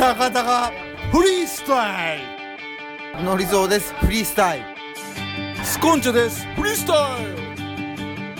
[0.00, 0.72] 高々
[1.12, 2.20] フリースタイ
[3.18, 3.22] ル。
[3.22, 3.92] のりぞうです。
[3.96, 4.64] フリースタイル。
[5.62, 6.46] スコンチョです。
[6.56, 7.26] フリースタイ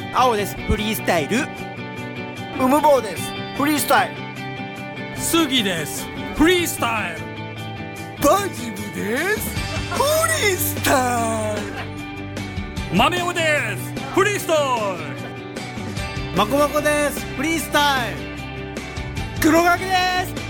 [0.09, 0.17] ル。
[0.17, 0.57] 青です。
[0.57, 1.41] フリースタイル。
[2.65, 3.31] うむぼうです。
[3.59, 5.21] フリースタイル。
[5.21, 6.07] 杉です。
[6.35, 7.21] フリースタイル。
[8.27, 9.55] バジルです。
[9.91, 9.99] フ
[10.29, 11.61] リースタイ
[12.91, 12.97] ル。
[12.97, 13.93] 豆尾です。
[14.15, 14.57] フリースタイ
[16.35, 17.21] まこまこです。
[17.37, 18.17] フリースタイル。
[19.43, 19.91] 黒垣で
[20.35, 20.40] す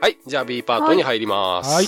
[0.00, 1.86] はいじゃあ B パートに入ります、はい。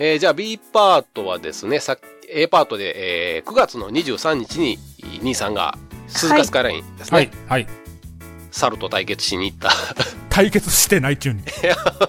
[0.00, 4.76] えーじゃあ B パートはですね、さっき A パートで、えー9月の23日に
[5.22, 7.66] 兄さんが鈴鹿スカイラインですね、はいはい。
[8.50, 9.70] 猿と対決しに行った。
[10.30, 11.44] 対決してないっちゅうに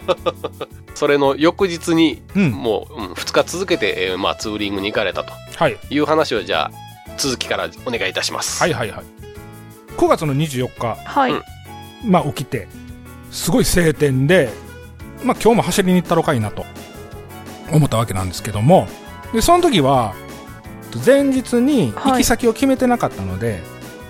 [0.96, 2.52] それの翌日に、うん。
[2.52, 5.32] もう、うん、2日続けて、えーまあ、ツーリングに行かれたと。
[5.56, 5.78] はい。
[5.92, 8.60] いう話をじゃあ続きからお願いいたします。
[8.64, 9.06] はいはいはい。
[9.96, 10.98] 9月の24日。
[11.06, 11.44] はい、うん。
[12.04, 12.68] まあ起きて
[13.32, 14.50] すごい晴天で
[15.24, 16.66] まあ今日も走りに行ったろかいなと
[17.72, 18.88] 思ったわけなんですけども
[19.34, 20.16] でその時は
[21.06, 23.62] 前日に行き先を決めてなかったので、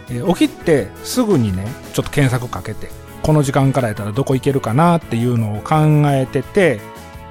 [0.10, 2.88] えー起きてすぐにねちょっと検索かけて
[3.24, 5.76] この時間からやったらどこ行けるかなっていうのを考
[6.12, 6.80] えてて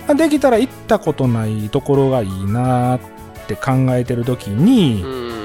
[0.06, 3.00] まあできたら行ったことないところがいいなっ
[3.48, 5.36] て考えてる時に、うん。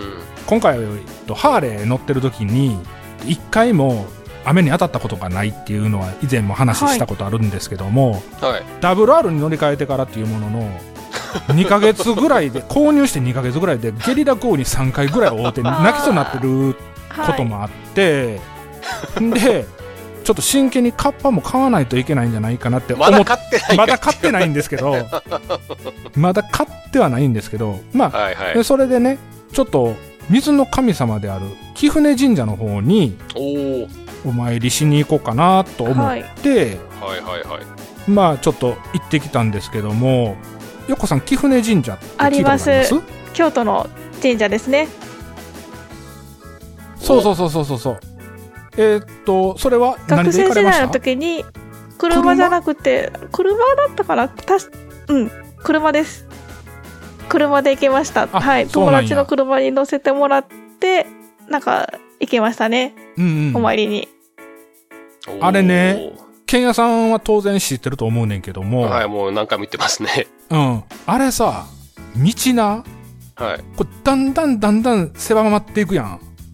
[0.45, 2.77] 今回えっとハーレー乗ってる時に
[3.25, 4.05] 一回も
[4.45, 8.63] 雨に当たったことがないっていうのは以前も話したことあるんですけども、はい。
[8.81, 10.79] WR に乗り換えてからっていうものの
[11.49, 16.75] 2ヶ月ぐらいで購入して2ヶ月ぐらいでゲリラ豪雨に3回ぐらい会うて泣きそうになってる
[17.25, 18.39] こともあって、
[19.19, 19.65] で
[20.23, 24.95] ちょっと真剣にカッパも買わないといけないんじゃないかなって思っまだ買ってないまだ買ってないんですけど
[26.15, 28.63] まだ買ってはないんですけどまあはいはいで。
[28.63, 29.17] それでね
[29.51, 29.95] ちょっと
[30.29, 33.17] 水の神様である貴船神社の方に
[34.25, 37.21] お参りしに行こうかなと思って、はい。
[37.21, 38.09] はいはい。
[38.09, 40.35] まあちょっと行ってきたんですけども
[40.87, 42.69] よっこさん貴船神社あります？
[42.71, 42.95] あります。
[43.33, 43.89] 京都の
[44.21, 44.87] 神社ですね。
[46.97, 47.99] そうそうそうそうそうそう。
[48.77, 50.87] えーっとそれは何学で行生時代のかれました？
[50.89, 51.45] 時に
[51.97, 54.29] 車じゃなくて車だったかな？
[54.29, 54.67] たし
[55.07, 55.31] うん
[55.63, 56.27] 車です。
[57.29, 58.23] 車で行けました。
[58.23, 58.67] あはい。
[58.67, 60.45] 友達の車に乗せてもらっ
[60.79, 61.05] て
[61.47, 64.07] なんか行けましたね、うんうんお参りに
[65.39, 66.13] あれね。
[66.45, 70.27] 剣屋さんは当然知ってると思うねんけども、はい、もう何回も言ってますね。
[70.49, 71.65] うん、あれさ
[72.15, 72.83] 道な
[73.35, 73.63] はい。
[73.77, 76.05] これだんだんだんだん狭まっていくやん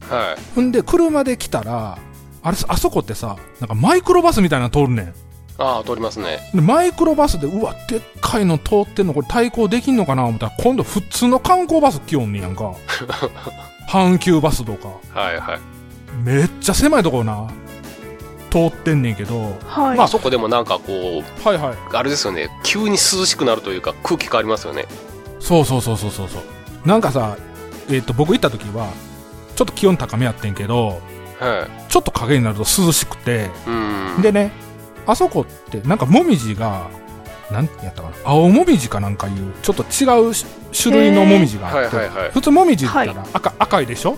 [0.08, 0.56] はい。
[0.56, 1.98] ほんで車で来たら
[2.44, 5.14] あれあそこってさなんかマイクロバスみたいなの通るねん
[5.60, 6.40] ああ、通りますね。
[6.54, 12.76] でマイクロバスでうわでっかいの通ってんのこれ対抗できんのかな思ったら今度普通の観光バス来よんねやんか
[13.90, 14.90] 阪急バスとか
[15.20, 15.77] はいはい。
[16.24, 17.50] めっちゃ狭いところな
[18.50, 22.50] 通ってんねんけどはい、まあそこでもなんかこう、はいはいあれですよね。
[22.64, 24.86] 急に涼しくなるというか空気変わりますよね。
[25.40, 27.38] そうそうそうそうそうそうなんかさ
[27.90, 28.92] えっ、と僕行った時は
[29.56, 31.02] ちょっと気温高めやってんけど
[31.40, 33.70] はちょっと影になると涼しくてい。
[33.72, 34.22] うん。
[34.22, 34.52] でね
[35.06, 36.90] あそこってなんかもみじが
[37.52, 40.46] なんやったかな青もみじかなんかいうちょっと違うし
[40.82, 44.18] 種類のもみじがあって、はいはいはい普通もみじって言ったら赤,、赤いでしょ？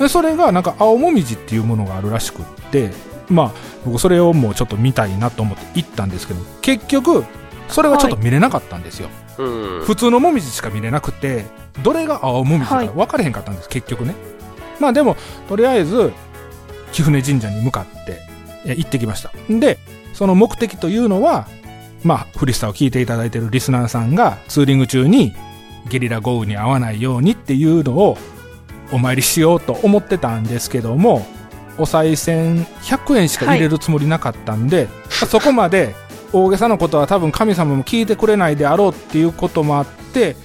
[0.00, 2.90] でそれがなんか青もみじっていうものがあるらしくって
[3.28, 3.52] まあ
[3.84, 7.24] 僕それをもうちょっと見たいなと思って行ったんですけど結局
[7.68, 9.84] それはちょっと見れなかったんですよ、うん。
[9.84, 11.44] 普通のもみじしか見れなくて
[11.82, 12.88] どれが青もみじかはい。
[12.88, 14.14] 分かれへんかったんです、結局ね。
[14.80, 15.16] まあでも
[15.48, 16.12] とりあえず
[16.92, 18.18] 貴船神社に向かって
[18.64, 19.30] え行ってきました。
[19.48, 19.78] で
[20.14, 21.46] その目的というのは
[22.02, 25.34] まあフリスタを聞いていただいているリスナーさんがツーリング中に
[25.88, 28.18] ゲリラ豪雨に遭わないようにっていうのを
[28.92, 31.26] お参りしようと思ってたんですけども
[31.78, 35.94] お賽銭100円しか入れるつもりなかったんで、そこまで
[36.32, 40.36] 大げさなことは多分神様も聞いてくれないであろうっていうこともあって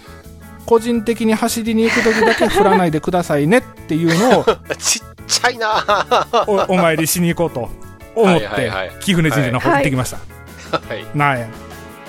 [0.66, 4.46] 個人的に走りに行く時だけ振らないでくださいねっていうのを
[4.78, 5.68] ちっちゃいな。
[5.68, 7.70] はおお参りしに行こうと
[8.16, 8.92] 思っはいはいてはい。
[9.02, 10.18] 貴船神社の方行ってきました。
[10.96, 11.06] い。
[11.14, 11.48] なんや。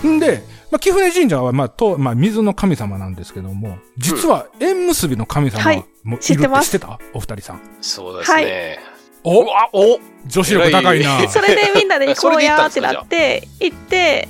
[0.07, 6.99] んで、まあ、貴船神社は、まあとまあ、水の神様なんですけども実は縁結びの神様はいもいる知ってます知ってた？
[7.15, 7.61] お二人さん。
[7.81, 8.79] そうですね。
[9.25, 9.41] お
[9.73, 11.27] お女子力高いな。
[11.29, 14.29] それでみんなで 行こうやーってなって行って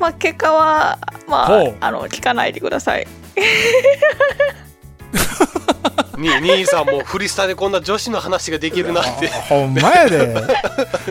[0.00, 0.98] まあ結果は
[1.28, 3.06] まああの聞かないでください
[6.18, 10.34] に兄さんもフリスタでこんな女子の話ができるなってほんまやで。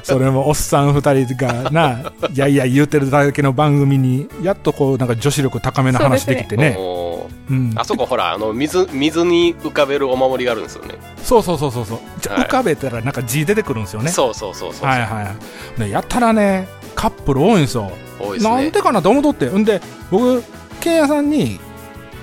[0.03, 6.75] それもおっさん二人がな、いやいや言うてるだけの番組に、やっとこう、なんか女子力高めの話できてね。
[6.77, 11.97] おーうんあそこほらあの水水に浮かべるお守りがあるんですよねそうそうそうそうそう。
[11.97, 14.09] はい浮かべたらなんか字出てくるんですよね。
[14.09, 15.35] そうそうそうそう、はいは
[15.77, 15.81] い。
[15.81, 17.91] ねやったらね、カップル多いんですよ。
[18.19, 19.47] 多いですねなんでかなと思っとって。
[19.47, 20.43] んで、僕、
[20.79, 21.59] 剣屋さんに、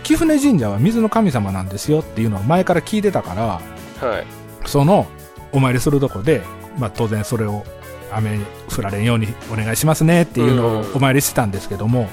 [0.09, 3.61] 貴船神社は水の神様なんですよっていうのを前から聞いてたから、
[4.09, 4.27] はい。
[4.67, 5.07] その
[5.53, 6.41] お参りするとこで、
[6.79, 7.63] まあ、当然それを
[8.11, 10.95] 雨に降られんようにお願いしますねっていうのをうん。
[10.95, 12.09] お参りしてたんですけども、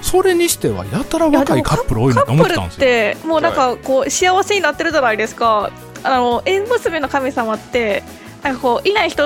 [0.00, 2.80] それにしてはやたら若いカップル多いなと思ってたんですよ。
[2.80, 5.70] てもうなんかこう幸せになってるじゃないですか。
[6.02, 8.02] あの縁結びの神様って
[8.42, 9.22] なんかこういない人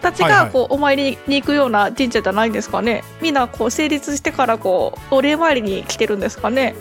[0.00, 0.44] たちはいはい。
[0.46, 3.04] がこうお参りに行くような神社じゃないんですかね。
[3.20, 6.74] みんなこう成立してからこうお礼参りに来てるんですかね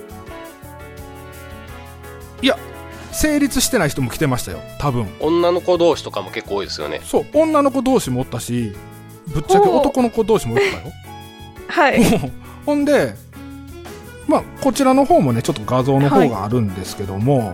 [3.12, 5.08] 成立してない人も来てましたよ、多分。
[5.20, 8.74] 女の子同士とかも結構多いですよねそう、女の子同士もおったし、
[9.28, 10.94] ぶっちゃけ男の子同士もおったよ。
[11.68, 12.32] はい
[12.66, 13.16] ほんで、
[14.28, 17.54] まあ、こちらの方もね、ちょっと画像の方があるんですけども、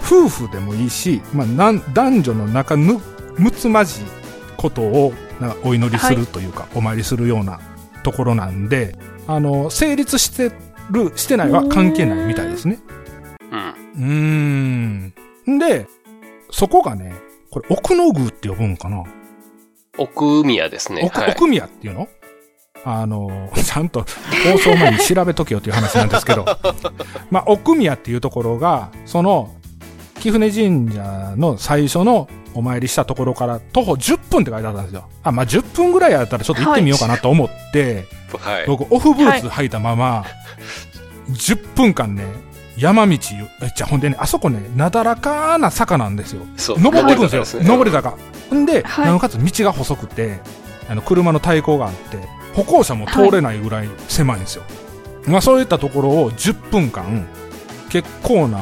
[0.00, 3.00] 夫婦でもいいし、まあ、なん男女の仲ぬ
[3.38, 4.04] むつまじい
[4.56, 7.58] ことをなんかお祈りするというか、お参りするような
[8.02, 8.96] ところなんで、
[9.26, 10.52] あの、成立して
[10.90, 12.78] る、してないは関係ないみたいですね。
[13.96, 15.14] うーん。
[15.58, 15.86] で、
[16.50, 17.12] そこがね、
[17.50, 19.04] これ、奥の宮って呼ぶんかな？
[19.98, 21.02] 奥宮ですね。
[21.04, 21.30] 奥,、はい。
[21.32, 22.08] 奥宮っていうの？
[22.84, 24.04] あの、 ちゃんと
[24.52, 26.44] 放送前に調べとけよという話なんですけど、
[27.30, 29.54] まあ、奥宮っていうところが、その、
[30.20, 35.08] 貴船神社の最初のお参りしたところから徒歩10分って書いてあったんですよ。
[35.22, 38.06] あ、まあ、10分ぐらいやったらちょっと行ってみようかなと思って、
[38.38, 38.66] はい。
[38.66, 40.24] 僕、オフブーツ履いたまま、
[41.30, 42.24] 10分間ね、
[42.76, 46.44] 山道じゃあほんでね、あそこね、なだらかな坂なんですよ。
[46.58, 47.62] 登っていくんですよ。
[47.62, 48.16] 登り坂
[48.50, 48.54] 坂。
[48.56, 50.40] んで、はいなおかつ道が細くて、
[50.88, 52.18] あの、車の対向があって、
[52.54, 54.64] 歩行者も通れないぐらい狭いんですよ。
[55.26, 57.26] まあそういったところを10分間、
[57.90, 58.58] 結構な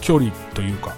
[0.00, 0.94] 距離というか、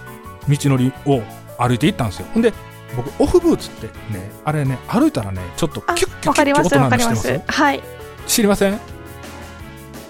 [0.48, 1.22] 道のりを
[1.58, 2.26] 歩いていったんですよ。
[2.32, 2.52] ほんで、
[2.96, 7.82] 僕、オフブーツってね、あれね、歩いたらね、ちょっとあキュッキュわかりますッキュッ音なわかりまんで知ってますすはい
[8.28, 8.95] 知りません？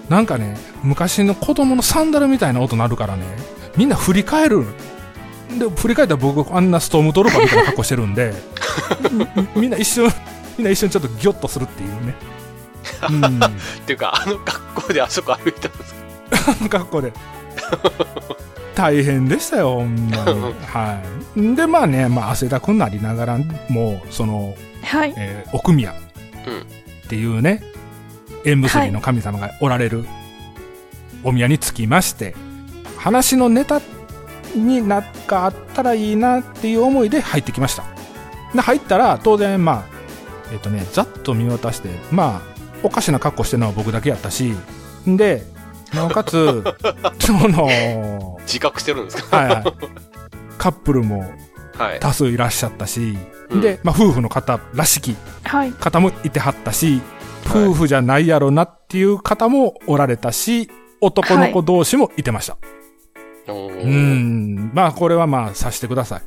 [0.09, 3.23] なんかね、昔の子供のサンダルみたいな音鳴るからね、
[3.75, 4.65] みんな振り返る。
[5.59, 8.33] で、振り返ったら僕、あんなストームトルーパーみたいな格好してるんで、
[9.55, 10.09] み みんな一瞬、
[10.57, 12.15] みんな一瞬ちょっとギョッとするっていうね。
[13.09, 13.43] うん。
[13.43, 13.51] っ
[13.85, 15.95] ていうかあの格好であそこ歩いたんです
[16.59, 17.13] あの格好で。
[18.75, 20.55] 大変でしたよ、ほんまに。
[20.65, 21.01] は
[21.35, 21.55] い。
[21.55, 23.39] で、まあね、まあ汗だくになりながら、
[23.69, 27.63] もう、その、はいえー奥宮っていうね、
[28.47, 30.05] 縁結びの神様がおられる
[31.23, 32.35] お宮に着きまして、
[32.97, 33.81] 話のネタ
[34.55, 37.83] になんかあったらいいなっていう思いで入ってきました。
[38.53, 39.83] で、入ったら、当然、まあ、
[40.51, 42.41] えっ、とね、ざっと見渡して、まあ、
[42.83, 44.53] おかしな格好してるのは僕だけやったし、
[45.07, 45.43] んで、
[45.93, 46.63] なおかつ、
[47.19, 49.37] その、自覚してるんですか？
[49.37, 49.63] はいはい、
[50.57, 51.25] カップルも
[51.77, 51.99] はい。
[51.99, 53.17] 多数いらっしゃったし、
[53.49, 53.61] うん。
[53.61, 55.71] で、まあ、夫婦の方らしきはい。
[55.73, 57.16] 方もいてはったし、はい
[57.49, 60.69] 夫婦じゃないやろなっていう方もおられたし、
[61.01, 62.57] 男の子同士もいてました。
[63.47, 64.71] おーうん。
[64.73, 66.21] まあ、これはまあ、さしてくださ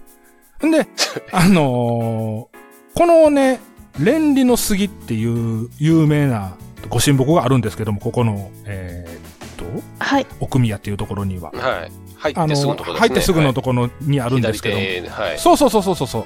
[0.63, 0.67] い。
[0.67, 0.87] んで、
[1.33, 2.61] あのー
[2.93, 3.61] このね、
[3.95, 6.57] 蓮理の杉っていう有名な
[6.89, 9.65] ご神木があるんですけども、ここの、えーっと、
[9.99, 11.53] はい奥宮っていうところには。
[11.53, 14.75] はい入あってすぐののところね入ってすぐのところにあるんですけど
[15.09, 15.15] も。
[15.15, 16.25] はいそうそうそうそうそうそう。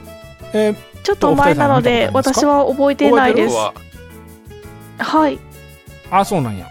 [0.55, 3.94] えーちょっと前なので私は覚えてないです僕
[4.99, 5.39] ははい。
[6.11, 6.67] あ、そうなんや。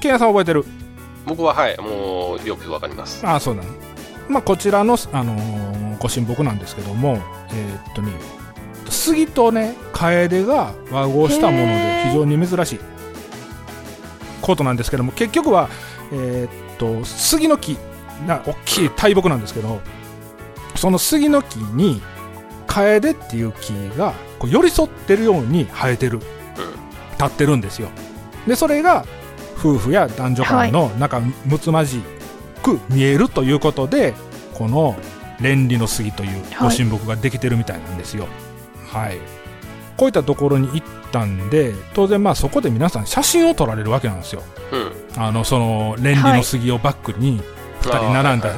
[0.00, 0.64] ケンヤさん覚えてる？
[1.26, 1.76] 僕ははい。
[1.78, 3.26] もうよくわかります。
[3.26, 3.68] あそうだね。
[4.28, 7.18] まあ、こちらの、あのーご神木なんですけども、
[7.50, 8.12] えーっとね、
[8.88, 12.80] 杉とね、カエデが和合したもので非常に珍しい
[14.40, 15.68] ことなんですけども、結局は、
[16.12, 17.76] えーっと、杉の木、
[18.26, 19.80] な大きい大木なんですけど、
[20.76, 22.00] その杉の木に、
[22.68, 26.20] カエデっていう木がこう寄り添ってるように生えてる、
[27.18, 27.88] 立ってるんですよ。
[28.46, 29.04] で、それが、
[29.58, 32.00] 夫婦や男女間の仲睦まじ
[32.62, 34.14] く見えるということで、
[34.54, 34.96] この
[35.38, 38.28] 蓮理の杉というご神木ができてるみたいなんですよ。
[38.86, 39.18] はい。
[39.96, 44.42] こういったところに行ったんで、当然まあそこで皆さん写真を撮られるわけなんですよ。
[44.72, 47.42] うんあの、その蓮理の杉をバックに
[47.80, 48.54] 二人並んだ、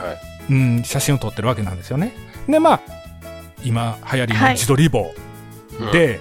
[0.50, 2.12] うん、写真を撮ってるわけなんですよね。
[2.46, 2.80] で、まあ、
[3.64, 5.14] 今流行りの自撮り棒
[5.92, 6.20] で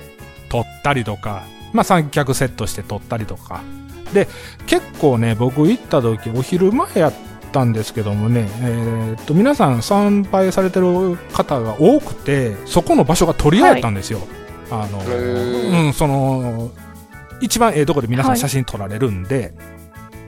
[0.49, 3.61] 撮ったりとか、まあ、三脚セットして撮ったりとか。
[4.13, 4.27] で、
[4.65, 7.13] 結構ね、僕行った時、お昼前やっ
[7.51, 14.19] たんですけどもね、えーっと、皆さん参拝されてる方が多くて、そこの場所が取り合いやったんですよ。
[14.71, 16.71] あの、ーうん、その、
[17.41, 19.53] 一番ええとこで皆さんはい写真撮られるんで、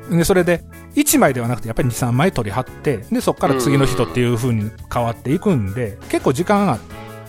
[0.10, 0.64] で、それで、
[0.96, 6.80] 1枚ではなくて、やっぱり2、3枚撮り貼って、で、そこから次の人っていう風に変わっていくんで、結構時間が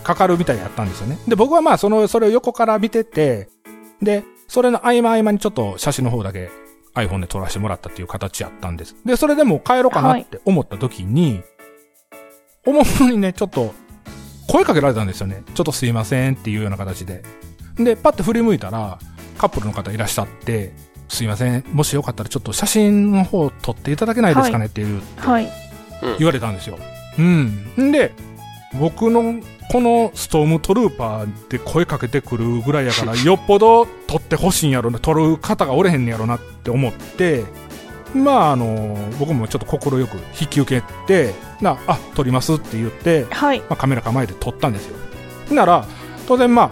[0.03, 1.17] かかるみたいやったんですよね。
[1.27, 3.47] で、僕はまあ、その、それを横から見てて、
[4.03, 6.49] で、それの合間合間にちょっと写真の方だけ
[6.95, 8.95] iPhone で撮らせてもらったっていう形やったんです。
[9.05, 11.41] で、それでもう帰ろうかなって思った時に、
[12.65, 13.73] おもむろにね、ちょっと、
[14.47, 15.43] 声かけられたんですよね。
[15.53, 17.23] ちょっとすいませんっていうような形で。
[17.75, 18.99] で、パッて振り向いたら、
[19.37, 20.73] カップルの方いらっしゃって、
[21.09, 25.49] すいません、もしよかったらちょっと写真の方撮っていただけないですかねっていう、はい。
[26.19, 26.77] 言われたんですよ。
[27.17, 27.73] うん。
[27.79, 28.11] んで、
[28.79, 37.43] 僕のこのストームトルーパーで声かけてくるぐらいやから、 よっぽど撮ってほしいんやろな、撮る方がおれへんねやろなって思って、
[38.13, 43.59] まあ、あの、僕もちょっと心よく引き受けて、な、あ、撮りますって言って、はい。
[43.61, 44.97] まあ、カメラ構えて撮ったんですよ。
[45.51, 45.85] なら、
[46.27, 46.71] 当然まあ、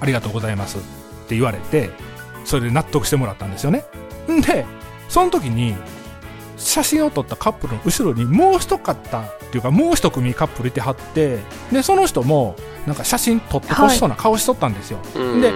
[0.00, 0.80] ありがとうございますっ
[1.28, 1.90] て言われて、
[2.44, 3.84] それで納得してもらったんですよね。
[4.30, 4.66] んで、
[5.08, 5.74] その時に、
[6.56, 8.96] 写真を撮ったカップルの後ろにもう一方っ
[9.50, 11.38] ていうかもう一組カップルいてはって、
[11.70, 14.98] で、その人もなんか写真撮ってほしそうな顔しとったんですよ。
[15.14, 15.40] うん。
[15.40, 15.52] で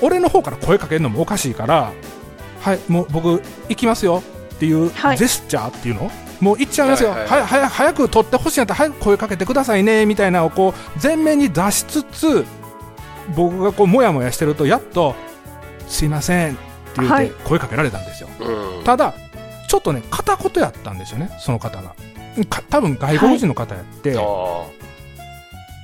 [0.00, 1.92] 俺の方から声かけるのもおかしいから、
[2.60, 4.22] はい、もう僕行きますよ
[4.54, 5.16] っていうジはい。
[5.16, 7.44] ェスチャーっていうの、もう行っちゃいますよ、ははいはいはい。
[7.44, 12.44] い早早く撮ってほしいんやったら早く声かけてくださいねみたいなのをこう前面に出しつつ
[13.36, 15.14] 僕がこうモヤモヤしてるとやっと
[15.86, 16.60] 「すいません」って
[16.96, 17.28] 言っはい。
[17.28, 18.84] て声かけられたんですよ、うん。
[18.84, 19.14] ただ
[19.72, 21.94] ちょっとね片言やったんですよねその方が
[22.50, 24.66] か多分外国人の方やって、あ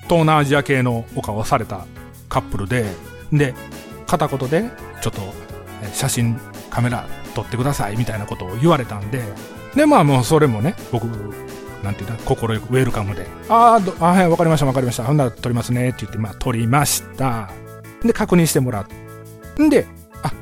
[0.02, 1.87] 東南アジア系のお顔をされた
[2.28, 2.85] カップルで、
[3.33, 3.54] で、
[4.07, 4.64] 片言で、
[5.00, 5.21] ちょっと、
[5.83, 9.23] え写真、カメラ撮ってくださいみたいなことを言われたんで、
[9.75, 11.04] で、まあもうそれもね、僕、
[11.83, 17.50] なんていうの、心よくウェルカムで、ああ、はい、わかりました、わかりました、ほんなら撮りますねって言って、まあ撮りました。
[18.02, 19.87] で、確認してもらって、んで、
[20.23, 20.33] あ、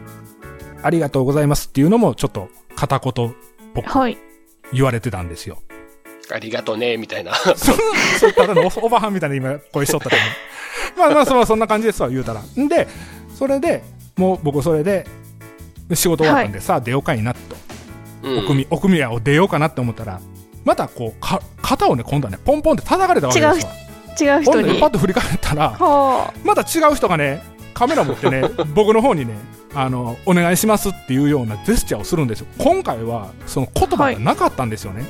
[0.82, 3.34] ありがとうございますっていうのも、ちょっと片言っ
[3.74, 4.18] ぽくはい。
[4.72, 5.58] 言われてたんですよ。
[6.30, 7.72] あありがとうねみたいな そ
[8.28, 10.22] うただのおおばはんみたいな今声しとったけど。
[10.98, 12.40] まあまあそ、そんな感じですわ、言うたら。
[12.40, 12.88] んで、
[13.34, 13.82] それで、
[14.16, 15.06] もう僕それで、
[15.94, 17.40] 仕事終わったんで、さあ出ようかいなと。
[18.22, 20.20] うん奥み、奥宮を出ようかなって思ったら、
[20.64, 23.72] またこう、か、肩をね、今度はね、ポンポンって叩かれたわけですわ。
[24.18, 24.86] 違う人にほんでパ。
[24.86, 27.42] ッと振り返ったら、はまた違う人がね、
[27.76, 28.42] カメラ持ってね、
[28.74, 29.34] 僕の方にね、
[29.74, 32.46] あの、お願いしますっていうようなジェスチャーをするんですよ。
[32.56, 35.04] 今回は、その言葉がなかったんですよね。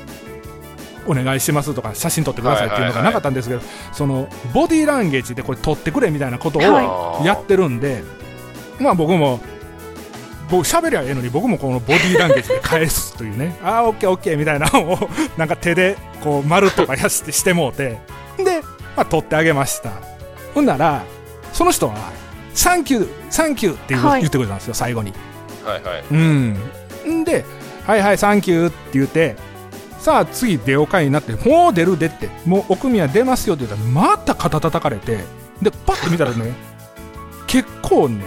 [1.07, 3.61] お願いしますとか、写真撮ってくださいっていうのがなかったんですけど、
[3.93, 8.03] その、ボディーランゲージでこれ撮ってくれみたいなことをはいやってるんで、
[8.81, 9.39] まあ僕も、
[10.49, 17.97] 僕喋りゃええのに僕もこのボディーランゲージで返すというね、 ああ、オッケーオッケーみたいなのを、 なんか手でこう丸とかやしてしてもうて、
[18.37, 18.61] で、
[18.97, 19.91] まあ撮ってあげました。
[20.53, 21.03] ほんなら、
[21.53, 21.95] その人は、
[22.57, 25.13] サンキュー、サンキューって言言ってくれたんですよ、最後に。
[25.63, 26.57] はいはいうん。
[27.21, 27.45] んで、
[27.85, 29.35] はいはい、サンキューって言って、
[29.99, 35.23] さあ次出ようかいなって、もう出るでって、もう奥宮出ますよって言ったら、また肩叩かれて、
[35.61, 36.55] で、パッと見たらね、
[37.45, 38.23] 結構ね、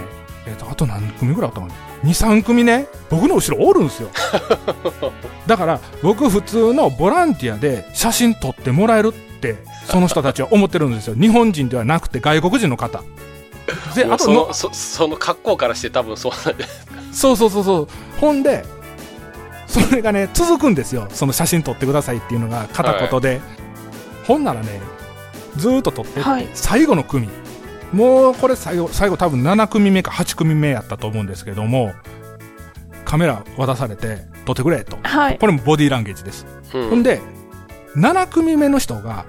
[0.47, 4.11] えっ、と、あと何組ぐらいあったかな ?2、3組ね、僕の後ろおるんですよ。
[5.49, 9.57] だから、僕普通のボランティアで写真撮ってもらえるって、
[9.87, 11.17] その人たちは思ってるんですよ。
[11.17, 13.03] 日本人ではなくて外国人の方。
[13.95, 16.65] で、あとののそその格好からして多分そうなんで
[17.13, 17.89] そうそうそうそう。
[18.21, 18.65] ほんで、
[19.67, 21.09] それがね、続くんですよ。
[21.11, 23.41] その写真撮ってくださいっていうのが片言で。
[24.27, 24.81] ほんならね、
[25.57, 27.29] ずーっと撮ってって、はい最後の組。
[27.93, 31.93] もうこれ最後、最後多分7組目か8組目やったと思うんですけども、
[33.05, 34.99] カメラ渡されて、撮ってくれと。
[35.03, 35.39] はい。
[35.39, 36.47] これもボディーランゲージです。
[36.75, 37.21] うんほんで、
[37.97, 39.25] 7組目の人が、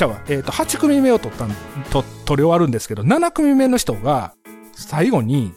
[0.00, 1.50] じゃあ、えっ、と、8組目を取ったん、
[1.90, 4.32] と、取り終わるんですけど、7組目の人が、
[4.72, 5.52] 最後に、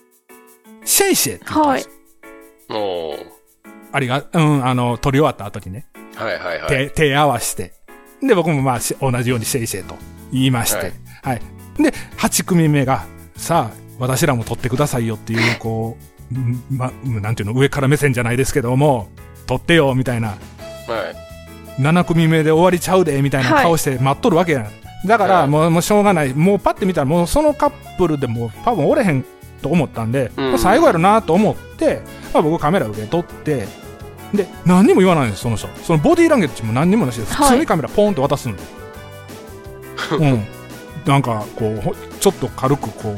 [0.83, 1.89] シェイシェイって言ったんです
[2.67, 2.77] よ。
[2.77, 3.25] おー。
[3.93, 6.67] ありが、うん、あの、取り終わった後にね、はいはいはい。
[6.67, 7.71] 手、手合わして。
[8.21, 9.95] で、僕もまあ、し同じようにシェイシェイと
[10.33, 10.91] 言いまして、は
[11.23, 11.41] はい。
[11.79, 11.81] い。
[11.81, 13.05] で、8組目が、
[13.37, 15.95] さあ、私らも取ってくださいよっていう、こ
[16.33, 19.07] う、ん ま、なんていうの、上から目線じゃないですけども、
[19.47, 20.35] 取ってよ、みたいな、は
[21.17, 21.32] い
[21.79, 24.67] 7組目で終わりちゃうで、みたいな顔して待っとるわけやん。
[25.07, 26.33] だから、はいもう、もうしょうがない。
[26.33, 29.25] もうパッて見たら、もうそのカップルでもう多分おれへん
[29.61, 32.01] と思ったんで、うんまあ最後やろなと思って、
[32.33, 33.67] まあ僕カメラ受け取って、
[34.33, 35.67] で、何にも言わないんです、その人。
[35.83, 38.59] そのボディーランゲージも何にもなしで、普通にカメラポーンって渡すんで。
[40.19, 40.45] うん。
[41.05, 43.15] なんか、こう、ほちょっと軽くこ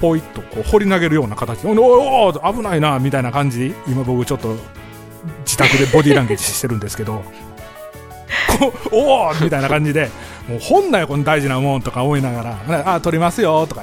[0.00, 3.74] ポイッとこう掘り投げるような形で、おいお危ないな、みたいな感じ。
[3.86, 4.56] 今僕ちょっと
[5.44, 7.22] 自宅でボディーランゲージしてるんですけど、
[8.92, 10.10] おおみたいな感じで、
[10.48, 13.82] もう本なよ、この大事なもんとか思いながら、あ、取りますよ、とか。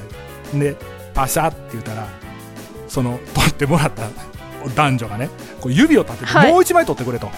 [0.53, 0.75] で、
[1.13, 2.07] パシャって言ったら、
[2.87, 4.03] その、取ってもらった
[4.75, 5.29] 男女がね、
[5.61, 7.29] こう指を立てて、はいもう一枚取ってくれと。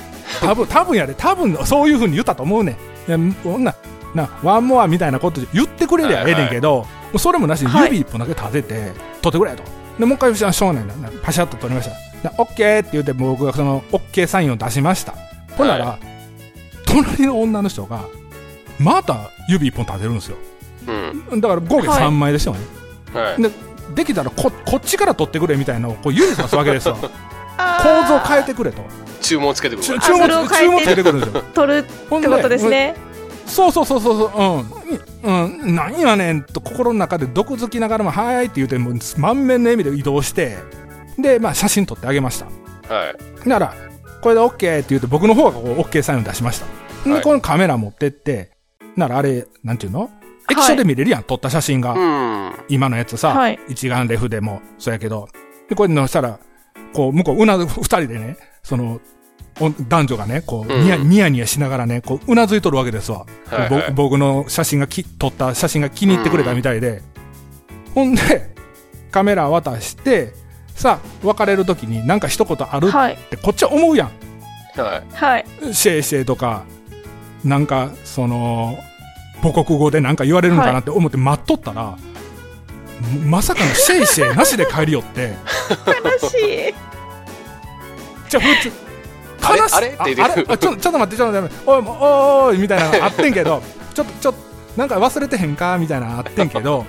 [0.42, 3.22] 多分、多分やで、多分そういう風に言ったと思うねん。
[3.22, 3.76] いや、こんな、
[4.14, 9.64] な、ワンモアみたいなこと言ってくれりゃええねんけど、もうそれもなしにはい指一本だけ立てて、取ってくれと。
[10.00, 11.10] で、もう一回、しょうがないな。
[11.22, 12.30] パシャッと取りました。
[12.30, 15.14] でオッケーって言って僕がその、オッケーサインを出しました。
[15.58, 15.98] ほんなら、
[17.04, 18.06] 隣の女の人が、
[18.80, 20.38] また指一本立てるんですよ。
[21.30, 21.42] うん。
[21.42, 22.60] だから合計3枚ですよね。
[23.14, 23.42] はい。
[23.42, 23.50] で、
[23.96, 26.98] できたらここっちから取ってくれみたいなのをこう指さすわけですわ。
[27.58, 28.82] あ 構造変えてくれと。
[29.22, 29.84] 注文つけてくる。
[29.86, 31.44] 注注文注文つけてくるんですよ。
[31.54, 32.96] 取るってことですね。
[33.46, 34.70] そうそうそうそうそ
[35.24, 35.46] う、うん。
[35.66, 40.58] うん、何やねんと心の中で毒づきながらも、はーいって言って、もう満面の笑みで移動して、
[41.18, 42.46] で、まあ写真撮ってあげました。
[42.94, 43.14] は
[43.46, 43.50] い。
[43.50, 43.74] なら、
[44.22, 46.66] これで OK って言って僕の方がこう OK サインを出しました。
[47.06, 48.52] で、はいこのカメラ持ってって、
[48.96, 50.10] ならあれ、なんていうの？
[50.50, 51.94] 液晶で見れるやん、撮った写真が。
[51.94, 52.54] うん。
[52.70, 55.28] 今のやつさ、はい一眼レフでもそうやけど、
[55.70, 56.40] で、これのしたら、
[56.94, 59.00] こう、向こう、うなず、二人でね、その、
[59.60, 63.26] お男女がね、こう、うんニヤニヤニヤしながらね、こう、うなずいとるわけですわ。
[63.48, 67.02] はいはいぼ僕の写真がき、撮った写真が気に入ってくれたみたいで、
[67.94, 68.22] ほんで、
[69.12, 70.34] カメラ渡して、
[70.76, 72.88] さあ、別れる時になんか一言ある？
[72.88, 73.18] っはい。
[73.30, 74.12] て、こっちは思うやん。
[74.80, 75.04] はい。
[75.14, 75.46] はい。
[75.74, 76.66] シェイシェイとか、
[77.46, 78.78] なんか、その、
[79.42, 81.98] 母国語でなんか言われるのかなって思って待っとったら、
[83.24, 85.36] まさかのシェイシェイなしで帰りよって、
[86.22, 86.74] 悲しい。
[88.30, 88.72] じゃあ普通、
[89.62, 89.96] 悲しあれ？
[90.00, 90.46] ああれ？
[90.48, 91.86] あちょっとちょっと待って、ちょっと待って、おい、おい、
[92.52, 93.62] おい、みたいなのがあってんけど、
[93.94, 94.40] ちょっと、ちょっと、
[94.78, 95.78] なんか忘れてへんか？
[95.78, 96.86] みたいなのあってんけど、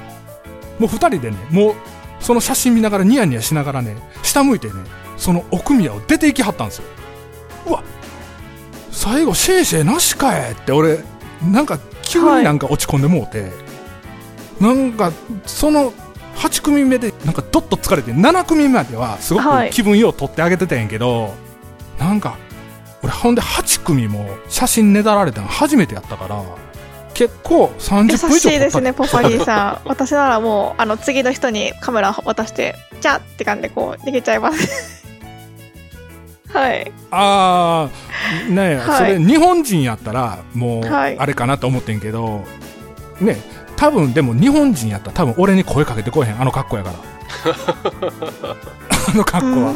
[0.78, 1.75] もう二人でね、もう、
[2.20, 4.75] その写真見ながらニヤニヤしながらね、下向いてね、
[5.18, 6.84] その奥宮を出ていきはったんですよ。
[7.66, 7.83] うわ
[8.96, 10.98] 最後、シェイシェイなしかえって俺、
[11.52, 13.52] なんか急になんか落ち込んでもうて、
[14.59, 15.12] なんか、
[15.44, 15.92] その、
[16.37, 21.35] 8組目でなんかどっと疲れて、7組目まではすごはいく気分よう取ってあげてたんやけど、
[21.98, 22.38] なんか、
[23.02, 26.42] 俺ほんで8組も写真ねだられたの初めてやったから、
[27.12, 29.88] 結構30分以上優しいですね、ポパリーさん。
[29.88, 35.06] 私ならもう、あの、次の人にカメラ渡して、じゃあって感じでこう、逃げちゃいます。
[36.48, 36.92] はい。
[37.11, 37.90] あ
[38.48, 42.44] あ、ねえ、はいそれ日本人やったら、もう、はいあれかなと思ってんけど、
[43.20, 46.96] ねえ多分でも日本人やったら多分俺に声かけてこえへん、あの格好やから。
[49.09, 49.74] あの格好は。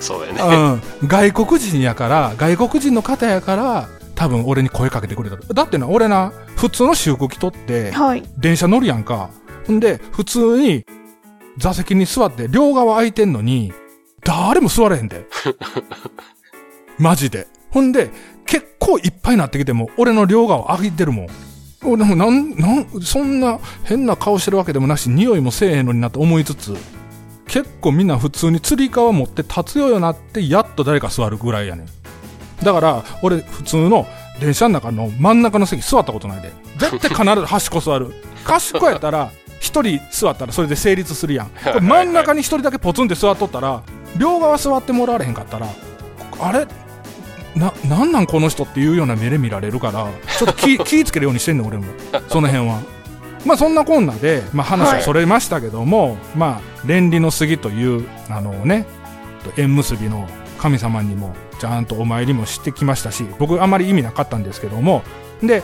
[0.00, 0.80] そうやね。
[1.02, 5.36] うん、外国人やから、外国人の方やから、多分俺に声かけてくれた。
[5.36, 8.22] だってな、俺な、普通の私服着とって、はい。
[8.38, 9.30] 電車乗るやんか。
[9.66, 10.84] ほんで、普通に
[11.58, 13.72] 座席に座って両側空いてんのに、
[14.24, 15.26] 誰も座れへんで。
[16.98, 17.46] マジで。
[17.70, 18.10] ほんで、
[18.46, 21.26] 結構いっぱいになってきても、俺の両側空いてるもん。
[21.84, 26.76] 俺もなん、なん、そんな変な顔してるわけでもなし、匂いもせえへんのになと思いつつ、
[27.46, 32.64] 結構みんな普通に釣り革持って立つようになって、やっと誰か座るぐらいやねん。
[32.64, 34.06] だから、俺普通の
[34.40, 36.52] 電車の中の真ん中の席座ったことないで。
[36.78, 38.14] 絶対必ず端っこ座る。
[38.44, 39.30] 端っこやったら、
[39.60, 41.50] 一人座ったらそれで成立するやん。
[41.82, 43.82] 真ん中に一人だけポツンって座っとったら、
[44.16, 45.66] 両側座ってもらわれへんかったら、
[46.40, 46.66] あれ？
[47.54, 51.84] な、なんなんこの人っていうような目で見られるから、ちょっと気、 気ぃつけるようにしてんの、俺も。
[52.28, 52.80] その辺は。
[53.44, 58.86] まあそんなこんなで、まあ話はそれましたけども、まあ、連理の杉という、あのね、
[59.56, 65.02] 縁結びの神様にもちゃんとお参りもしてきましたし、僕あまり意味なかったんですけども、
[65.42, 65.62] で、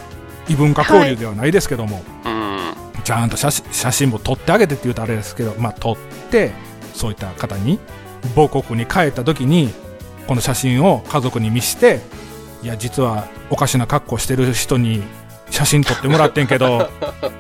[0.49, 2.73] 異文化交流ではないですけども、うん。
[3.05, 5.97] ちゃんと写真写真も撮ってあげてって言うとあれですけど、まあ撮っ
[6.31, 6.53] て、
[6.95, 7.79] そういった方に、
[8.35, 9.71] 母国に帰った時に、
[10.27, 12.01] この写真を家族に見して、
[12.63, 15.03] いや、実はおかしな格好してる人に
[15.51, 16.89] 写真撮ってもらってんけど、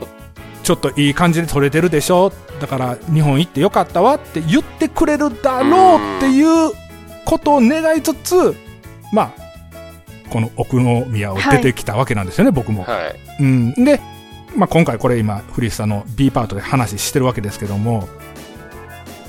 [0.62, 2.33] ちょっといい感じで撮れてるでしょ？
[2.61, 6.72] だから日本行ってよかったわって言ってくれるだろうっていう
[7.25, 8.57] ことを願いつつ、
[9.12, 9.33] まあ、
[10.31, 12.83] この奥宮を出てきたわけなんですよね、僕も。
[12.85, 13.42] はい。
[13.42, 14.01] うん、で、
[14.57, 18.09] まあ、今回これ今フリースタの B パートで話してるわけですけども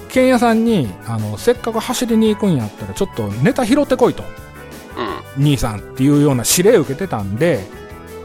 [0.10, 4.24] 剣屋さんにあのせっかく走りに行くんやったらちょっとネタ拾ってこいと
[5.38, 5.44] うん。
[5.44, 7.66] 兄さんっていうような指令を受けてたんで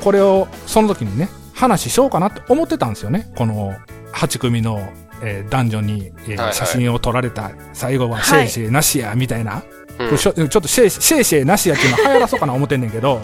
[0.01, 3.75] これをその時にね話しようかなって思ってたんですよねこの
[4.13, 4.81] 8組の、
[5.23, 9.63] えー男女に、えーはいはい写真を撮られた最後はシはいェイシェイなしやみたいな、
[9.99, 13.21] うんこれしょちょっとシェイシェイなしやっていうの流行らそうかな思ってんねんけど。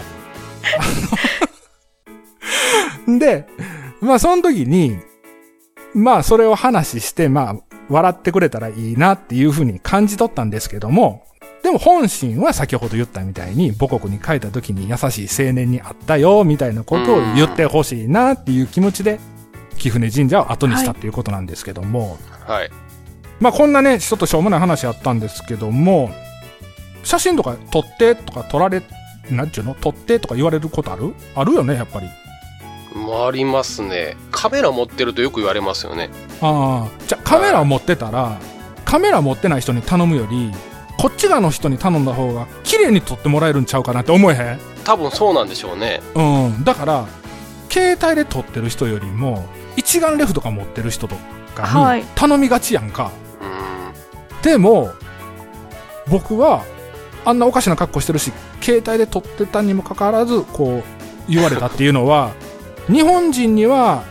[3.18, 3.46] で、
[4.00, 4.98] まあその時に、
[5.94, 11.24] まあそれを話して、まあ笑ってくれたらいいなっていうふうに感じ取ったんですけども、
[11.62, 19.18] でも本心は先ほど言ったみたいに母国に帰った時に優しい青年に会ったよみたいなことを言ってほしいなっていう気持ちで
[19.76, 22.70] 貴船神社を後にしたっていうことなんですけども、はい。
[23.40, 26.10] まあこんなね、ちょっとしょうもない話あったんですけども、
[27.04, 28.82] 写真とか撮ってとか撮られ、
[29.30, 29.74] なんちゅうの？
[29.74, 31.14] 撮ってとか言われることある？
[31.34, 32.08] あるよね、やっぱり。
[32.94, 34.16] まあ、ありますね。
[34.30, 36.10] カメラ持ってるとよく言われますよね。
[36.40, 38.38] ああ、じゃあカメラを持ってたら、
[38.84, 40.50] カメラ持ってない人に頼むより、
[40.98, 44.58] こっち側の人に頼んだ方が綺麗に撮ってもらえるんちゃうかなって思えへん？
[44.84, 46.00] 多分そうなんでしょうね。
[46.14, 46.22] う
[46.60, 46.64] ん。
[46.64, 47.06] だから、
[47.70, 49.46] 携帯で撮ってる人よりも、
[49.76, 51.14] 一眼レフとか持ってる人と
[51.54, 53.12] かはいに頼みがちやんか。
[53.40, 54.42] うん。
[54.42, 54.90] でも、
[56.08, 56.64] 僕は、
[57.24, 62.32] あんなおかしな格好してるし、携帯で撮ってたにもかかわらず、こう、言われたっていうのは、
[62.88, 64.04] 日本人には、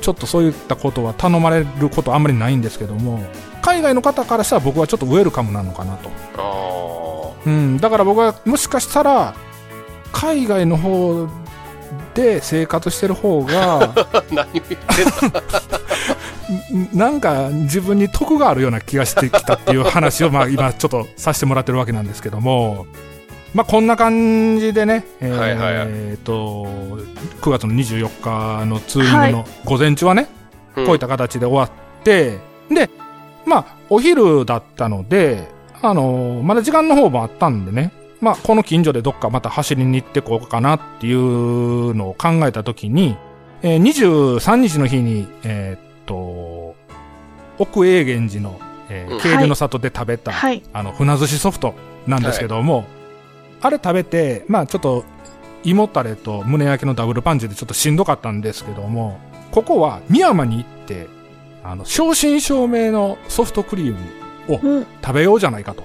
[0.00, 3.20] ちょっとそういったことは頼まれることあんまりないんですけども、
[3.62, 6.10] 海外の方からしたら僕はちょっとウェルカムなのかなと。
[6.36, 9.34] あうん、だから僕はもしかしたら、
[10.12, 11.28] 海外の方
[12.14, 13.94] で生活してる方が、
[16.92, 22.86] なんか自分に得があるような気がしてきたっていう話をまあ今ちょっとさせてもらってるわけなんですけども、
[23.56, 25.78] まあこんな感じでね、えーはいはい。
[25.78, 26.66] はいえーと、
[27.40, 30.28] 9月の24日のツーリングの午前中はね、
[30.76, 30.84] うん。
[30.84, 32.38] こういった形で終わって、
[32.68, 32.90] で、
[33.46, 35.48] まあお昼だったので、
[35.80, 43.16] あのまだ時間の方もあったんでね、まあこの近所でどっかまた走りに行ってこうかなっていうのを考えたときに、
[43.62, 46.76] えー23日の日に、えーっと、
[47.56, 49.20] 奥永源寺の、えーうん。
[49.22, 50.62] 渓流の里で食べた、はい。
[50.74, 51.72] あの、船寿司ソフト
[52.06, 52.84] なんですけども、
[53.60, 55.04] あれ食べて、まあちょっと、
[55.64, 59.18] 胃もたれと胸焼けのダブルパンチでちょっとしんどかったんですけども、
[59.50, 61.08] ここは深山に行って、
[61.64, 63.96] あの、正真正銘のソフトクリー
[64.48, 64.86] ムをうん。
[65.02, 65.82] 食べようじゃないかと。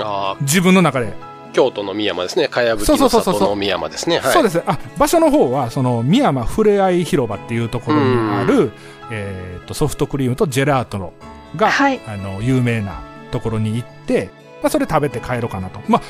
[0.00, 1.14] ああ、自分の中で。
[1.54, 2.48] 京都の宮山ですね。
[2.48, 4.18] かやぶきそうそのうそうそう里の宮山ですね。
[4.18, 4.32] はい。
[4.34, 4.64] そうですね。
[4.66, 8.72] あ、場所の方は、その、深山ふれあい広場っていうところにある、
[9.10, 11.14] えーと、ソフトクリームとジェラートの
[11.56, 12.00] が、はい。
[12.06, 13.00] あの、有名な
[13.30, 14.28] ところに行って、
[14.62, 15.80] まあ、それ食べて帰ろうかなと。
[15.88, 16.02] まあ、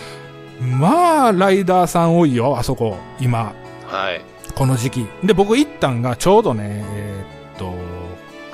[0.60, 3.52] まあ、ライダーさん多いよ、あそこ、今、
[3.86, 4.22] はい。
[4.54, 5.06] この時期。
[5.22, 7.74] で、僕行ったんがちょうどね、えーっと、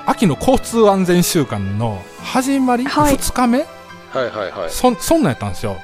[0.07, 3.59] 秋の交通安全週間の始まり、はい2日目？
[3.59, 3.65] は
[4.23, 4.71] いはいはい。
[4.71, 5.77] そん、そんなんやったんですよ。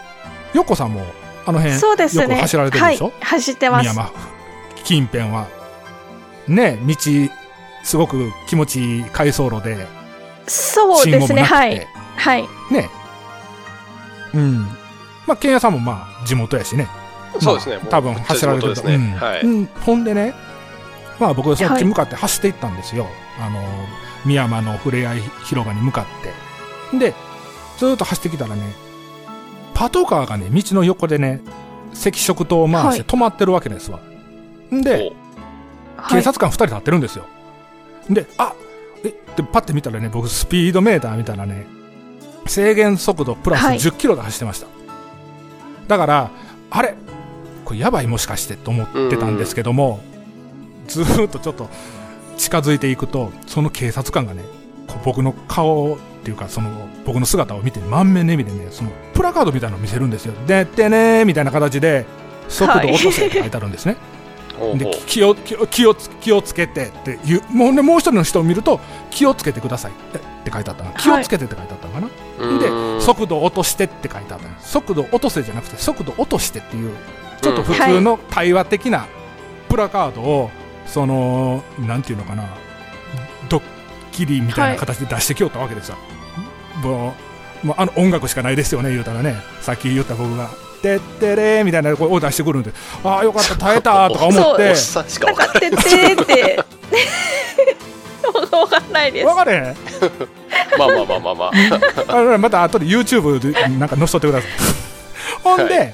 [0.55, 1.03] よっこさんも、
[1.47, 2.23] あの辺、そうですね。
[2.25, 3.15] よく走られてるでしょ、はい。
[3.21, 3.83] 走ってます。
[3.83, 4.13] 宮山
[4.85, 5.47] 近辺は。
[6.49, 6.95] ね、道、
[7.85, 9.87] すごく気持ちいい回送路で、
[10.47, 11.43] そうですね。
[11.43, 11.87] はい。
[12.17, 12.49] はい。
[12.71, 12.91] ね。
[14.35, 14.78] うん。
[15.29, 16.89] まあ、剣屋さんもまあ、地元やしね。
[17.39, 17.77] そうですね。
[17.77, 18.95] まあ多分走られてるですね。
[18.95, 19.43] うんはい。
[19.43, 19.67] うん。
[19.67, 20.35] ほんでね、
[21.21, 23.07] まあ僕そっち向かって走っていったんですよ。
[23.39, 23.63] あの、
[24.25, 26.07] 宮山のふれあい広場に向か
[26.91, 26.99] って。
[26.99, 27.15] で、
[27.77, 28.63] ずーっと走ってきたらね、
[29.75, 31.43] パトカーがね、道の横でね、
[31.93, 34.01] 赤色灯を回してはい止まってるわけですわ。
[34.75, 35.13] んで、はい。
[36.11, 37.27] 警察官2人立ってるんですよ。
[38.09, 38.55] で、あ
[39.05, 41.67] えで、パッて見たらね、僕スピードメーター見たらね、
[42.47, 44.78] 制限速度プラスはい10キロで走ってました。
[45.89, 46.31] だから、
[46.71, 46.95] あれ
[47.65, 50.01] これやばいもしかしてと思ってたんですけども、
[50.87, 51.69] ずーっとちょっと
[52.37, 54.43] 近づいていくと、その警察官がね、
[55.05, 56.71] 僕の顔っていうか、その
[57.05, 60.35] 僕の姿を見て満面の笑みでね、そのプラカードみたいなのを見せるんですよ。
[60.47, 62.07] でってねーみたいな形で、
[62.49, 63.97] 速度落とせって書いてあるんですね。
[64.77, 69.95] で気を気を気をつ気をつけてっていうもう,、ね、もう一人の人を見ると気をつけてくださいっ
[70.45, 70.91] て書いてあったの。
[70.99, 72.07] 気をつけてって書いてあったのかな、
[72.57, 72.78] うでーん
[73.09, 74.55] 速度を落としてって書いてあったの。
[74.61, 76.95] 速度落とせじゃなくて速度落としてっていう
[77.41, 79.07] ちょっと普通の対話的な
[79.71, 80.51] プラカードを
[80.87, 82.45] そのなんていうのかな
[83.49, 83.63] ドッ
[84.13, 85.97] キリみたいな形で出してきよったわけですよ、
[86.83, 87.15] も
[87.65, 89.37] うもうあの音楽しかないですよね言うたらね。
[89.63, 90.51] さっき言った僕が
[90.83, 94.69] 「てってれ」みたいな声を出してくるんでああよかった耐えたとか思って。
[94.69, 95.37] おっさんしかなん。
[95.37, 96.65] か、分かてってーって。
[98.53, 99.27] わかんないです。
[99.27, 99.77] 分かれへん。
[100.79, 101.53] まあまあまあまあまあ。
[102.09, 104.51] あのまた後で YouTube でなんか載せとってください。
[105.43, 105.85] ほんで、は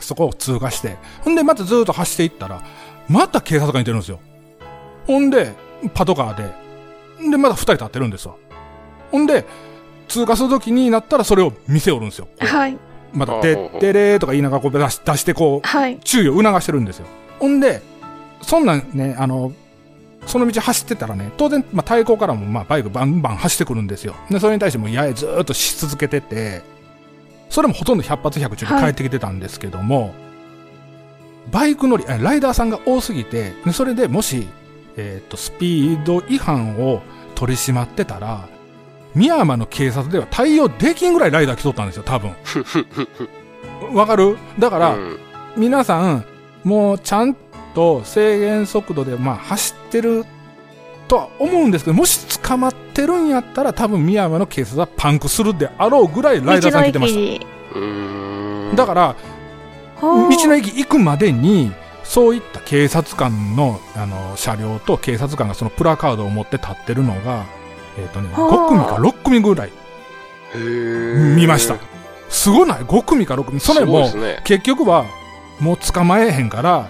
[0.00, 2.62] そこを通過して、ほんでまたずっと走っていったら、
[3.08, 4.20] また警察官いてるんですよ。
[5.06, 5.54] ほんで、
[5.94, 8.34] パトカーで、でまた二人立ってるんですわ。
[9.10, 9.44] ほんで、
[10.08, 12.28] 通過するときになったらそれを見せおるんですよ。
[12.38, 12.78] はい。
[13.12, 15.98] また、てってれーとか言いながらこう出し出してこう、はい。
[16.00, 17.06] 注意を促してるんですよ。
[17.38, 17.82] ほんで、
[18.42, 19.52] そんなんね、あの、
[20.26, 24.14] その道走ってたらね、当然、まあ、対向からも、まあ、バイクバンバン走ってくるんですよ。
[24.30, 26.62] で、それに対しても、ややずーっとし続けてて、
[27.50, 30.14] それもほとんど100発100中で帰ってきてたんですけども、
[31.50, 34.46] バイク乗り、あライダーさんが多すぎて、でそれでもし、
[34.96, 37.02] えっ、と、スピード違反を
[37.34, 38.48] 取り締まってたら、
[39.14, 42.32] 宮山の警察では対応できんぐらいライダー来とったんですよ、多分。
[43.92, 44.38] わかる？
[44.58, 45.18] だから、うん
[45.54, 46.24] 皆さん、
[46.64, 47.36] もうちゃん
[47.74, 50.24] と制限速度で、まあ、走ってる
[51.08, 57.40] とは思うんですけど、もし捕まってるんやったら、多分宮山の警察はパンクするであろうぐらいライダーさん来てまし
[57.74, 57.78] た。
[57.78, 59.16] んだから、
[60.00, 61.72] 道の駅行くまでに、
[62.04, 67.44] そういった警察官のあの車両と警察官がそのプラカードを持って立ってるのが、
[67.96, 69.72] えっ、とね、はあ5組か6組ぐらい
[71.36, 71.76] 見ました。
[72.28, 73.60] すごない ?5 組か6組。
[73.60, 74.40] それも、ですね。
[74.44, 75.04] 結局は、
[75.60, 76.88] もう捕まえへんから、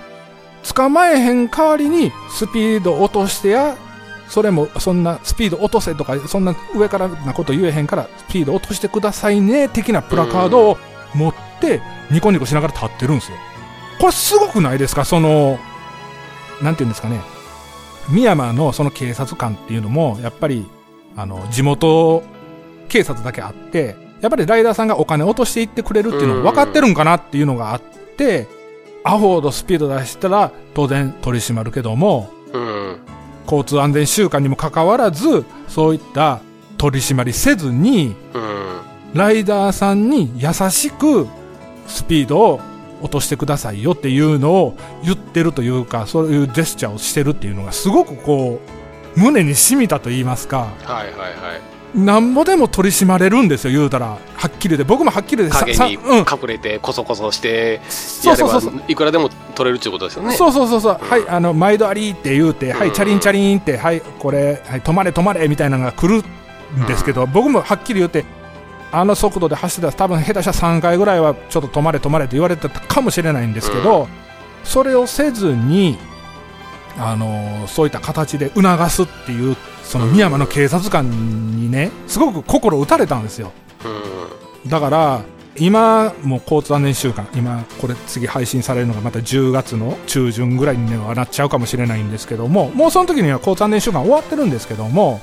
[0.63, 3.77] 捕まえへん代わりにスピード落としてや、
[4.29, 10.79] それもそんなスピード落とせとか、そんな上からなこと言えへんから、スピード落としてくださいね、的なプラカードを
[11.15, 13.37] 持って、ニコニコしながら立ってるんですよ。
[14.01, 15.05] これすごくないですか？
[15.05, 15.59] その、
[16.63, 17.21] なんていうんですかね？
[18.09, 20.67] 深山のその警察官っていうのも、やっぱり、
[21.17, 22.23] あの、地元
[22.89, 28.49] 警察だけあって、やっぱりライダーさんがお金落としていってくれるっていうのが分かってるんかなっていうのがあって、
[29.05, 32.99] アホほどスピード出したら当然取り締まるけども、うん。
[33.45, 36.41] 交通安全週間にもかかわらず、そういった
[36.79, 38.81] 取り締まりせずに、うん。
[39.15, 41.27] ライダーさんに優しく
[41.87, 42.61] スピードを
[43.03, 48.61] 落としてくださいよっていうのを言ってるというか、そういうジェスチャーをしてるっていうのがすごくこ
[49.17, 51.72] う、胸に染みたと言いますか、はいはいはい。
[51.95, 54.07] なんぼでも取り締まれるんですよ、言うたら。
[54.07, 54.85] はっきりで。
[54.85, 56.19] 僕もはっきりでさ影にさうん。
[56.19, 57.81] 隠れてコソコソして
[58.25, 58.83] やればそうそうそうそう。
[58.89, 60.35] いくらでも取れるっていうことですよね。
[60.35, 66.23] そうそうそうそう、うんはい、あの、毎度ありって言うて、はい、うんチャリンチャリンって、はい、これ、はい、止まれ止まれみたいなのが来る
[66.83, 68.25] んですけど、僕もはっきり言って、
[68.91, 74.09] あの速度で走ってたら多分下手したら3回ぐらいはちょっと止まれ止まれって言われてたかもしれないんですけど、
[74.65, 75.99] それをせずに、
[76.99, 81.11] あのそういった形で促すっていう、その宮山の警察官
[81.57, 83.53] にね、すごく心打たれたんですよ。
[84.65, 84.71] うん。
[84.71, 85.23] だから、
[85.57, 95.21] 今、もう交通安全週間、今、これ次配信されるのがまた10月の中旬ぐらいにはなっちゃうかもしれないんですけども、もうその時には交通安全週間終わってるんですけども、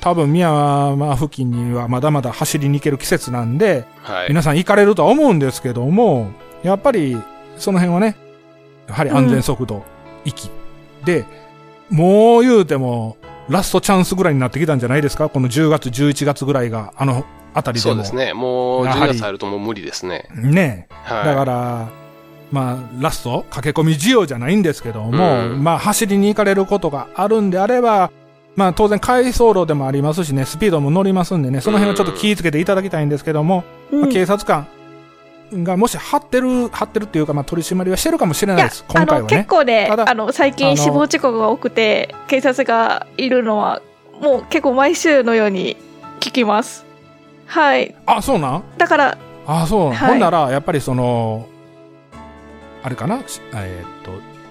[0.00, 4.28] 多分宮山付近にはまだまだ走りに行ける季節なんで、はい。
[4.28, 6.30] 皆さん行かれるとは思うんですけども、
[6.62, 7.20] やっぱり
[7.56, 8.16] その辺はね、
[8.86, 9.82] やはり安全速度、
[10.24, 10.50] 域
[11.04, 11.24] で、
[11.90, 13.16] もう言うても、
[13.48, 15.28] ラストチャンスぐらいになってきたんじゃないですか？
[15.28, 17.94] この10月、11月ぐらいが、あのあたりでも。
[17.94, 18.34] そうですね。
[18.34, 20.28] もう12やはり月入るともう無理ですね。
[20.34, 21.24] ねはい。
[21.24, 21.88] だから、
[22.50, 28.10] まあ、ラスト、駆け込み需要じゃないんですけども、うんまあ、走りに行かれることがあるんであれば、
[28.56, 34.66] まあ、当然、回送路でもありますしね、スピードも乗りますんでね、その辺はちょっと気をつけていただきたいんですけども、うんまあ、警察官
[35.52, 39.46] がもし張ってる、張ってるっていうか、まあ、取り締まりはしてるかもしれないです、今回あの結はね。
[39.48, 43.82] 構ねあの最近死亡事故が多くて警察がいるのは
[44.20, 45.76] もう結構毎週のように
[46.20, 46.84] 聞きます。
[47.46, 47.94] はい。
[48.04, 48.62] あ、そうなん？
[48.76, 50.10] だからあ、そうなん、はい。
[50.10, 51.46] ほんなら、やっぱりその、
[52.82, 54.10] あれかな、しえーっと、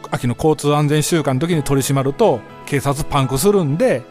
[0.10, 4.02] 秋の交通安全週間の時に取り締まると、警察パンクするんで、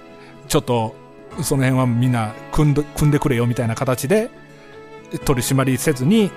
[0.46, 0.94] ちょっと、
[1.42, 4.30] その辺はみんな組んで、組んでくれよみたいな形で、
[5.24, 6.30] 取り締まりせずに、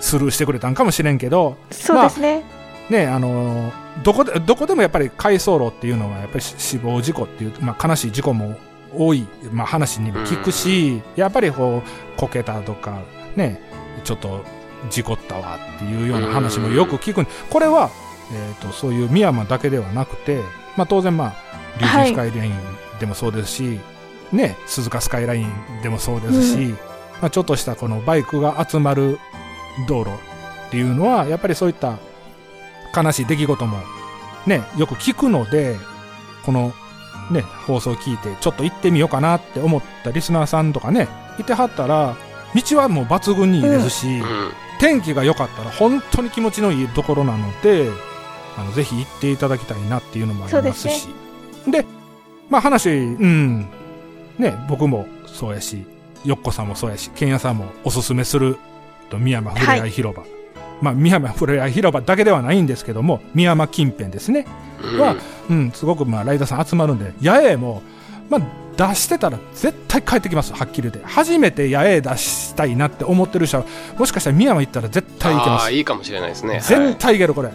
[0.00, 2.44] スルーしてくれたんかもしれんけど、そうですね、
[2.90, 8.58] ね、あのーどこで、どこでもやっぱり回送路っていうのは、やっぱりし死亡事故っていう、まあ悲しい事故も
[8.94, 13.00] 多い、まあ話にも聞くし、やっぱりこう、こけたとか、
[13.36, 13.60] ね、
[14.04, 14.44] ちょっと
[14.90, 17.22] 事故ったわっていうような話もよく聞く。
[17.22, 17.90] んこれは、
[18.32, 20.40] えっ、と、そういう深山だけではなくて、
[20.76, 21.34] まあ当然まあ、
[21.80, 22.52] 琉球スカイライン
[23.00, 23.80] でもそうですし、
[24.32, 26.74] ね、鈴鹿スカイラインでもそうですし、
[27.20, 29.18] まあちょっとしたこのバイクが集まる
[29.86, 31.98] 道路っていうのは、やっぱりそういった
[32.96, 33.78] 悲しい出来事も
[34.46, 35.76] ね、よく聞くので、
[36.44, 36.72] この
[37.30, 41.08] ね、放送を聞いて、ちょっと行ってみようかなって思ったリスナーさんとかね、
[41.38, 42.16] いてはったら、
[42.54, 44.52] 道はもう抜群にいいですし、うん。
[44.78, 47.88] 天気が良かったら本当に気持ちのいいところなので、
[48.56, 51.08] あのぜひ行っていただきたいなっていうのもありますし。
[51.66, 51.84] で
[52.48, 53.68] まあ話、うん、
[54.38, 55.84] ね、僕もそうやし、
[56.24, 58.56] よっこさんもそうやし、けんやさんもおすすめする、
[59.08, 60.24] と、宮山ふれあい広場。
[60.80, 64.46] まあ、宮山ふれあい広場だけではないんですけども、宮山近辺ですね。
[64.82, 65.16] うんは
[65.48, 67.82] うん、すごくまあライダーさん集まるんで、野営も、
[68.28, 68.40] まあ、
[68.76, 71.00] 出してたら絶対帰ってきます、はっきり言って。
[71.04, 73.64] 初めて野営出したいなって思ってる人は、
[73.98, 75.62] もしかしたら宮山行ったら絶対行けます。
[75.62, 76.60] ああいいかもしれないですね。
[76.60, 77.50] 絶対行ける、これ。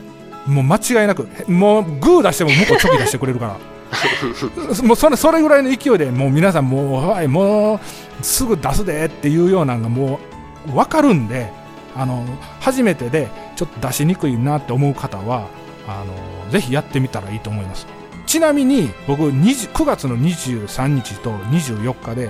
[0.47, 1.27] もう間違いなく。
[1.47, 3.57] もうグー出しても向こうチョキ出してくれるから。
[4.83, 7.79] もうそれそれぐらいの勢いで、もう皆さんもう、はい、もう
[8.21, 10.30] すぐ出すでっていうようなのがもう
[10.67, 11.51] 分かるんで、
[11.95, 12.25] あの、
[12.59, 15.47] 初めてでちょっと出しにくいなって思う方は、
[15.87, 17.87] あの、ぜひやってみたらいいと思います。
[18.25, 22.29] ちなみに僕20 9月の23日と24日で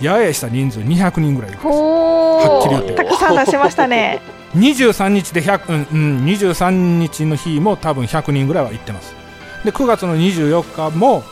[0.00, 1.66] 野営した人数200人ぐらいいます。
[1.66, 2.94] はっきり言って。
[2.94, 4.20] たくさん出しましたね。
[4.56, 9.14] 23日で100、うんうん、23日の日も多分100人ぐらいは行ってます。
[9.64, 11.22] で9月の24日も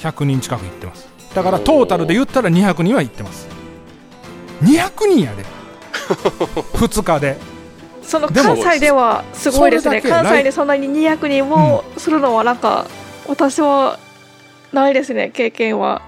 [0.00, 1.16] 100人近く行ってます。
[1.36, 3.46] だからトータルで言ったら200人は行ってます
[4.62, 5.44] 200人やで。
[6.74, 7.36] 2日で。
[8.02, 10.00] その関西ではすごいですね。
[10.00, 12.86] 関西でそんなに200人もするのはなんか、
[13.28, 13.98] 私は
[14.72, 16.02] ないですね経験は。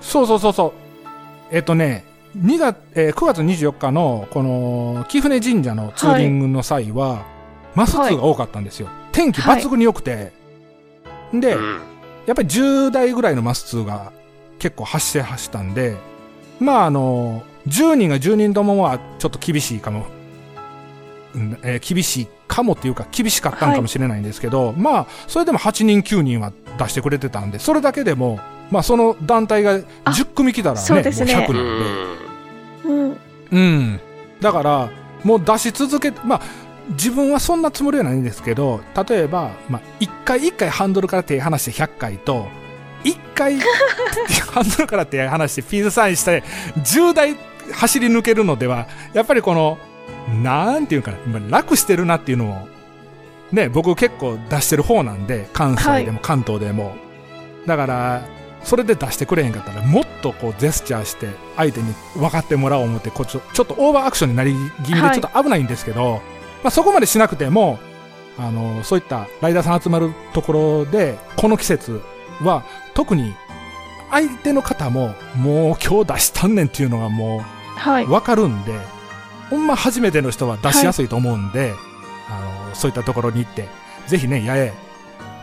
[0.00, 0.72] そうそうそうそう。
[1.52, 2.04] えっとね
[2.36, 7.24] 2月、えー9月24日のこの貴船神社のツーリングの際は、
[7.74, 10.32] マス数が多かったんですよ、天気抜群に良くて、
[11.32, 11.80] で、うん。
[12.26, 14.12] やっぱり10台ぐらいのマス数が
[14.58, 15.96] 結構発生走ったんで、
[16.58, 20.06] まああの、10人が10人ともはちょっと厳しいかも、
[21.34, 28.38] うんえー厳しいかもっていうか厳しかったんかもしれないんですけど、まあそれでも8人9人は出してくれてたんで、それだけでも、
[28.70, 30.94] まあその団体が10組来たらね、ね。
[30.94, 31.58] もう100う人で。
[31.58, 32.92] ん。
[32.94, 33.18] うん。
[33.50, 34.00] うん。
[34.40, 34.90] だから、
[35.24, 36.40] もう出し続けて、まあ、
[36.90, 42.48] 自分はそんなつもりはないんですけど、例えば、まあ、一回一回ハンドルから手離して100回と、
[43.02, 43.58] 一回
[44.52, 46.44] ハンドルから手離してピースサインして、
[46.78, 47.36] 10台
[47.72, 49.78] 走り抜けるのでは、やっぱりこの、
[50.42, 51.12] なんていうか
[51.48, 52.68] 楽してるなっていうのを、
[53.52, 56.96] ね、僕結構出してる方なんで、関西でも関東でも。
[57.66, 58.22] だから、
[58.62, 66.20] それで出してくれへんかったら、もっとこう、ジェスチャーして、相手に分かってもらおう思って、こうちょちょっとオーバーアクションになり気味で、はいちょっと危ないんですけど、
[66.62, 67.78] まあそこまでしなくても、
[68.38, 72.02] あの、そういったライダーさん集まるところで、この季節
[72.42, 73.34] は、特に、
[74.10, 77.55] 相手の方も、もう今日出したんねんっていうのがもはいう
[78.06, 78.72] 分かるんで、
[79.50, 81.74] ほんま初めての人は出しやすいと思うんで、
[82.28, 83.68] あの、そういったところに行って、
[84.06, 84.72] ぜひね、やえ、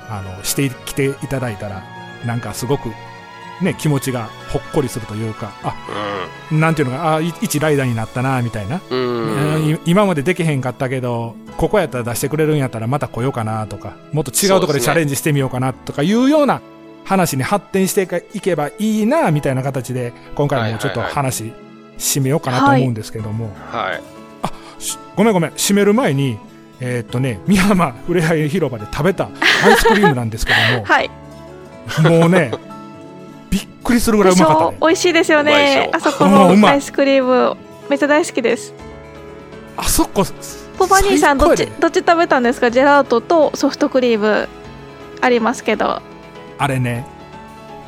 [0.10, 1.84] あの、してきていただいたら、
[2.26, 2.89] なんかすごく、
[3.62, 5.76] ね、気持ちがほっこりするというか、あ、
[6.52, 8.82] なんていうのか、あ、い一ライダーになったな、みたいな。
[8.89, 9.56] うん。
[9.56, 16.62] うんい今までできへんかったけど、ここやったら出してくれるんやったらまた来ようかなとか、もっと違うところでチャレンジしてみようかなとかいうような
[17.06, 21.15] 話に発展していけばいいな、みたいな形で、今回もちょっとはいはい。
[21.15, 21.54] 話、
[21.97, 24.84] 締めようかなと思うんですけども、はい。
[24.84, 26.38] しごめんごめん、締める前に、
[26.79, 29.29] えーっとね、美浜ふれあい広場で食べた
[29.65, 30.53] アイスクリームなんですけ
[30.84, 31.10] はい。
[32.03, 32.51] ども、もうね、
[33.49, 34.77] びっくりするぐらいうまかったね。
[34.82, 35.89] 美味しいですよね。
[35.93, 37.56] あそこのアイスクリーム
[37.89, 38.73] めっちゃ大好きです。
[39.77, 40.23] あそこ、
[40.77, 42.69] ポパ兄さんどっちどっち食べたんですか？
[42.71, 44.47] ジェラートとソフトクリーム
[45.21, 46.01] ありますけど。
[46.58, 47.06] あれね、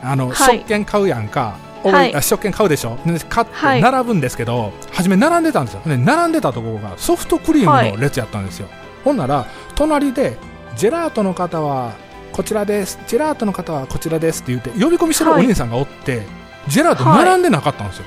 [0.04, 0.60] あの、はい。
[0.60, 1.56] 食券買うやんか。
[1.86, 2.16] おはい。
[2.16, 2.98] あ食券買うでしょ。
[3.06, 3.82] で買ってはい。
[3.82, 5.82] 並ぶんですけど、初め並んでたんですよ。
[5.86, 8.68] で並んでたところがソフトクリームの列やったんですよ。
[9.04, 9.46] ほんなら、
[9.76, 10.38] 隣で、
[10.76, 11.94] ジェラートの方は
[12.34, 14.42] こちらです、ジェラートの方はこちらです。
[14.42, 15.46] って言って、呼び込みしてるおはい。
[15.46, 16.24] 兄さんがおって、
[16.68, 17.26] ジェラートはい。
[17.26, 18.06] 並んでなかったんですよ。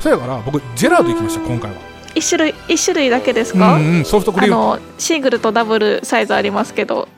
[0.00, 1.46] そやから、僕、ジェラート行きました、うん。
[1.48, 1.76] 今回は。
[2.14, 4.56] 一種類一種類だけですうか、んうん、ソフトクリーム。
[4.56, 7.08] あのシングルとダブルサイズありますけど。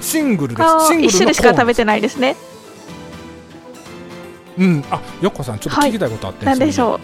[0.00, 0.86] シングルです。
[0.88, 2.36] シングル種類しか食べててないですね
[4.58, 4.84] うん。
[4.90, 7.00] あ、よっこさん、ちょっと聞きたいことあって、なんでしょう。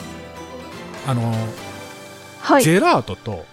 [1.10, 1.46] あのー、
[2.40, 2.62] はい。
[2.62, 3.44] ジェラートと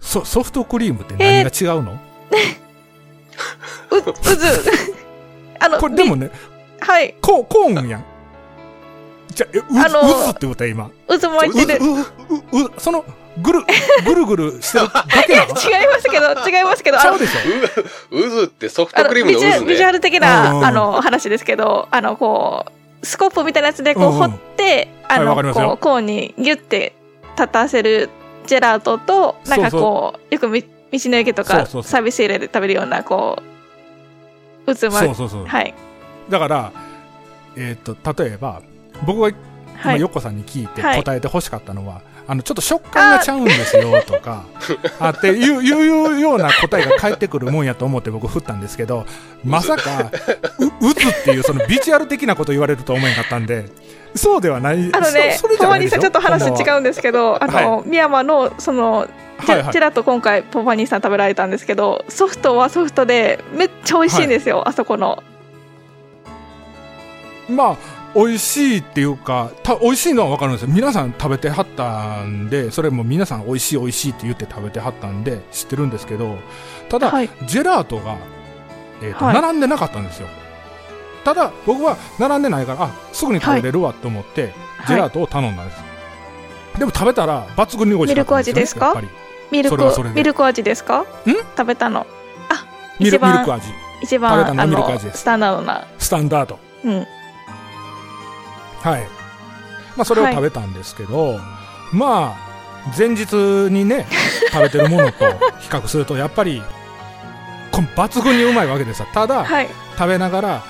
[0.00, 1.92] ソソフトクリームって何が違うの、
[3.90, 4.02] うう
[4.36, 4.70] ず
[5.60, 6.30] あのこれでもね、
[6.80, 7.14] はい。
[7.20, 8.04] ココーンやん。
[9.28, 10.90] じゃ、え、う、あのうずって言った今。
[11.06, 11.84] 渦巻いてる。
[11.84, 13.04] う、う、う、う、その、
[13.40, 13.60] ぐる、
[14.04, 15.52] ぐるぐるしてるだけなの？
[15.54, 18.40] 違いますけど違いますけどあのちゃうでしょ？
[18.40, 22.72] 渦ってソフトクリームビジュアの渦ねビジュアル的なあの話ですけどあのこう
[23.02, 25.68] スコープみたいなやつでこう掘ってあはいのわかりますよ。
[25.68, 26.94] こうコーンにギュッて
[27.36, 28.10] 立たせる
[28.46, 33.50] ジェラートとなんかこうよくみ道の駅とかサービスエリアで食べるようなこう
[34.74, 35.46] 渦巻そうそうそう。
[35.46, 35.74] はい。
[36.28, 36.72] だから、
[37.56, 38.62] えっ、と、例えば、
[39.06, 39.38] 僕が今、
[39.76, 40.00] はい。
[40.00, 41.02] ヨッコさんに聞いてはい。
[41.02, 44.44] 答えてほしかったのは、あの、ちょっと食感がちゃうんですよとか、
[45.00, 49.04] あっていう、いうような答えが返ってくるもんやと思って僕振ったんですけど、
[49.44, 50.12] まさか、
[50.60, 53.64] う、渦っていうそのビジュアル的なこと言われると思えんかったんで、
[54.14, 54.90] そうではない。
[54.92, 55.88] あのねそそれじポマゃないでしょ？
[55.88, 59.08] ニーさんちょっと話違うんですけどあの深山のその
[59.44, 59.68] ジはいはい。
[59.70, 65.20] ェジェラート今回ポパニーさん食べられたんですけどソフトはソフトでめっちゃ美味しいんですよ、あそこの。
[67.48, 67.76] まあ、
[68.14, 70.68] 美味しいっていうか、た美味しいのは分かるんですよ。
[70.68, 76.38] 皆さん食べてはったんで、それも皆さん美味しい美味しいって言って食べてはったんで知ってるんですけど、
[76.88, 78.16] ただ、はいジェラートが、
[79.02, 80.28] えーとはい並んでなかったんですよ。
[81.24, 84.54] ただ、僕は並んでないから、あ、すぐに食べれるわと思って、
[84.88, 85.80] ジェラートを頼んだんです。
[86.78, 89.00] でも食べたら抜群に美味しかったんですよ、ね。
[89.50, 90.14] ミルク味ですか？
[90.14, 91.04] ミルクミルク味ですか？
[91.56, 92.06] 食べたの
[92.98, 93.72] ミルミルク味。
[94.02, 96.58] 一番食べたのあのミルク味ですスタンダードなスタンダード。
[96.84, 97.06] うん
[98.80, 99.02] はい。
[99.96, 101.38] まあ、それを食べたんですけど、
[101.92, 102.50] まあ、
[102.96, 103.34] 前日
[103.70, 104.06] にね、
[104.52, 105.26] 食べてるものと
[105.60, 106.62] 比較すると、やっぱり、
[107.72, 109.06] こ抜群にうまいわけですよ。
[109.12, 109.68] ただ、はい。
[109.96, 110.62] 食べながら、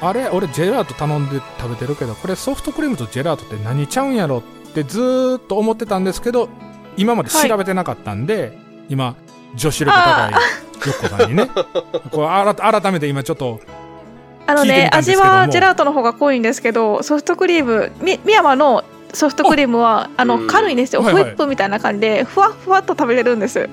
[0.00, 6.48] あれ、俺ジェラート頼んで食べてるけど、これソフトクリームとジェラートって何ちゃうんやろってずーっと思ってたんですけど、
[6.96, 8.56] 今まで調べてなかったんで、
[8.88, 9.14] 今、
[9.54, 10.38] 女子力高いよ
[10.92, 11.50] っこさんにね、
[12.12, 13.60] こう改めて今ちょっと、
[14.48, 18.82] あのね味はジェラートの方が濃いんですけどソフトクリームみ深山の
[19.12, 20.46] ソフトクリームはあのうん。
[20.46, 21.22] 軽いんですよ、はいはい。
[21.24, 23.68] ホイップみたいな感じでふわっふわっと食べれるんです。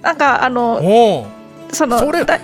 [0.00, 1.26] なんかあのおお
[1.70, 2.42] そのそれだよ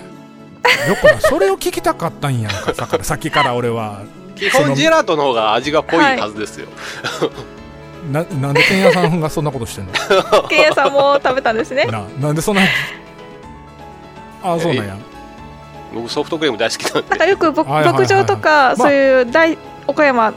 [0.95, 4.03] っこさん、それを聞きたかったんやんか、だから さっきから俺は。
[4.35, 6.69] 基本ジェラートの方が味が濃いはずですよ。
[8.13, 9.93] ななんで剣屋さんがそんなことしてんの？
[10.49, 11.87] ケンヤさんも食べたんですね。
[11.87, 12.63] ななんでそんな
[14.43, 14.97] あそうなんや
[15.95, 17.11] 僕ソフトクリーム大好きなんで。
[17.11, 18.77] なんかよく牧場とかまあ。
[18.77, 20.33] そういう大岡山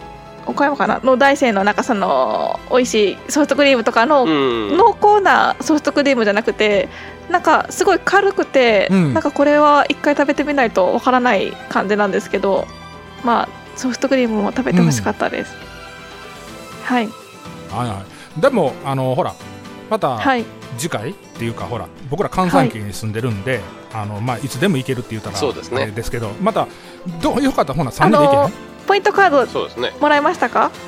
[0.45, 0.99] 岡山かな？
[1.03, 4.77] の大生のなんかその美味しいソフトクリームとかのうん。
[4.77, 6.89] 濃厚なソフトクリームじゃなくて
[7.29, 9.13] なんかすごい軽くて、うん。
[9.13, 12.67] なんかこれは一回食べてみないとわからない感じなんですけど
[13.23, 15.53] まあソフトクリームも食べてほしかったです、
[16.83, 17.09] はい。
[17.71, 18.03] はいは
[18.37, 18.41] い。
[18.41, 19.33] でもあのほら
[19.89, 20.45] またはい
[20.77, 23.59] 次回っていうかほら僕ら関西圏に住んでるんで、
[23.93, 25.83] あのまあいつでも行けるって言ったらそうですね。
[25.83, 26.67] あれですけどまた
[27.21, 28.51] どうよかったらほな3人で行けあの
[28.87, 29.91] ポイントカードそうですね。
[29.99, 30.71] もらいましたか？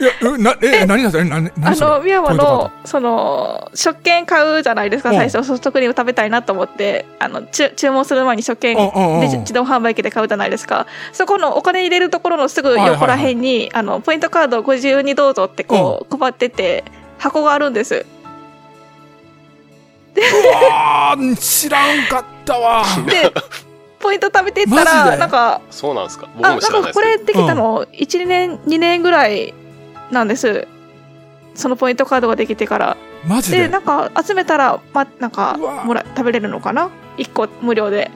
[0.00, 1.90] いやうなえ何なそれ何あ何それ？
[1.92, 5.16] の宮山のその食券買うじゃないですかうん。
[5.16, 8.82] 最初ソフトクリーム食べたいなと思ってあの注注文する前に食券で
[9.38, 10.88] 自動販売機で買うじゃないですか。
[11.12, 16.82] そこのお金入れるところのすぐ横らへんに、あのポイントカードをご自由にどうぞってこう配ってて
[17.24, 18.04] 箱があるんです。
[20.54, 22.84] あー知らんかったわ。
[23.06, 23.32] で
[23.98, 25.16] ポイント食べていったらで？
[25.16, 26.28] なんかそうなんですか？
[26.36, 27.00] 僕あなんも知らないです。
[27.00, 27.08] けど。
[27.08, 29.54] かこれできたの1年2年ぐらい
[30.10, 30.68] なんです。
[31.54, 32.98] そのポイントカードができてから。
[33.26, 33.60] マジで？
[33.60, 38.10] でなんか集めたらまなんかもら食べれるのかな？1個無料で。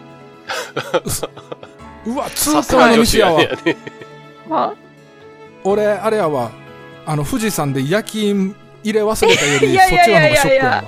[2.05, 3.33] うわ通さす行の道や
[4.51, 4.75] わ。
[5.65, 6.51] 俺あれやわ。
[7.07, 8.35] あの富士山で焼き
[8.85, 10.85] 入れ忘れたよりいやいやそっちの方がショックやわあ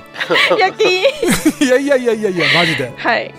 [0.59, 0.91] 夜勤。
[1.66, 2.93] いやいやいやいやいやマジで。
[2.97, 3.34] はい。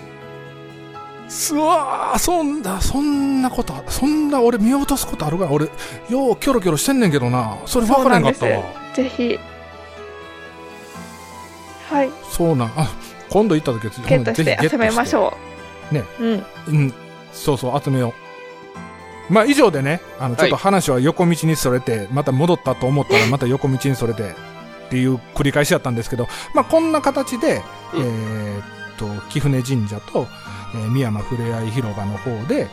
[1.28, 5.46] すわーそんなそんなことそんな俺見落とすことあるか？
[5.46, 5.64] ら俺
[6.10, 7.56] ようキョロキョロしてんねんけどな。
[7.66, 8.62] それ分からへんかったわ。
[8.94, 9.38] ぜひ。
[11.90, 12.10] はい。
[12.30, 12.72] そうなん。
[12.76, 12.90] あ
[13.30, 15.34] 今度行った時はゲットして集めましうょ
[15.90, 15.94] う。
[15.94, 16.04] ね。
[16.20, 16.46] うん。
[16.68, 16.94] うん。
[17.32, 18.14] そうそう集めよう
[19.32, 24.34] まあ以上でねあのちょっと話は横道にそれて、また戻ったと思ったらまた横道にそれて
[24.86, 27.62] っていう繰り返しだったんですけどまあこんな形で、
[27.94, 28.02] うん。
[28.02, 28.64] えーっ
[28.98, 30.26] と貴船神社と、
[30.74, 32.68] えー宮山ふれあい広場の方で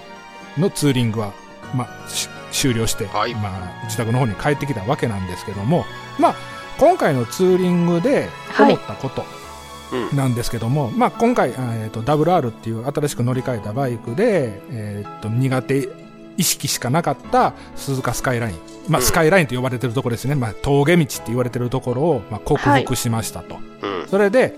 [0.57, 1.33] のツーリングは、
[1.73, 3.33] まあ、し終了して、はい。
[3.35, 5.85] まあ、自宅の方に帰ってきたわけなんですけども
[6.19, 6.35] まあ
[6.77, 8.27] 今回のツーリングで
[8.59, 9.23] 思ったこと、
[9.93, 10.17] うん。
[10.17, 16.08] なんですけども、まあ、今回、あえー、と WR っていう新しく乗り換えたバイクで、えー、と苦手
[16.39, 18.55] 意識しかなかった鈴鹿スカイライン、
[18.87, 19.05] まあ、うん。
[19.05, 24.07] スカイラインと呼ばれてるところですね、まあ、峠道って言われてるところを、まあ、克服しましたと、うん。
[24.07, 24.55] それで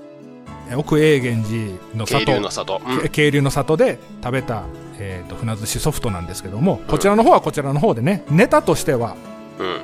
[0.69, 2.81] え奥永源寺の渓里流の里。
[2.87, 3.01] うん。
[3.01, 4.63] け渓流の里で食べた、
[4.99, 9.15] えー、と船寿司ソフトなんですけどもこちらの方はこちらの方でねネタとしては
[9.59, 9.81] うん。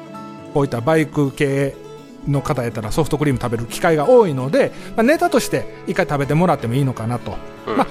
[0.53, 1.75] こういったバイク系
[2.27, 7.37] の方やったらソフトクリーム食べる機会が多いので、まあ、ネタとして一回食べてもらってもいいのかなと、
[7.67, 7.77] うん。
[7.77, 7.87] まあ、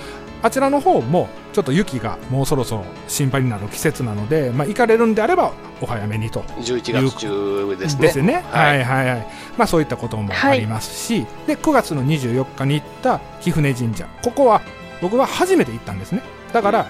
[0.46, 8.02] あちらの方もちょっと雪がもうそろそろ心配になる季節なので、まあ、行かれるんであればお早めにと11月中ですね。
[8.02, 8.44] ですね。
[8.50, 9.26] ははいいはいはい。
[9.58, 14.06] まあそういったこともありますし、で9月の24日に行った貴船神社。
[14.22, 14.62] ここは
[15.02, 16.22] 僕は初めて行ったんですね。
[16.52, 16.86] だから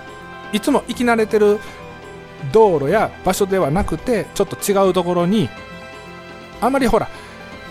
[0.53, 1.59] いつも行き慣れてる
[2.53, 5.49] 道路や場所ではなくてちょっと違うところに
[6.61, 7.09] あまりほら、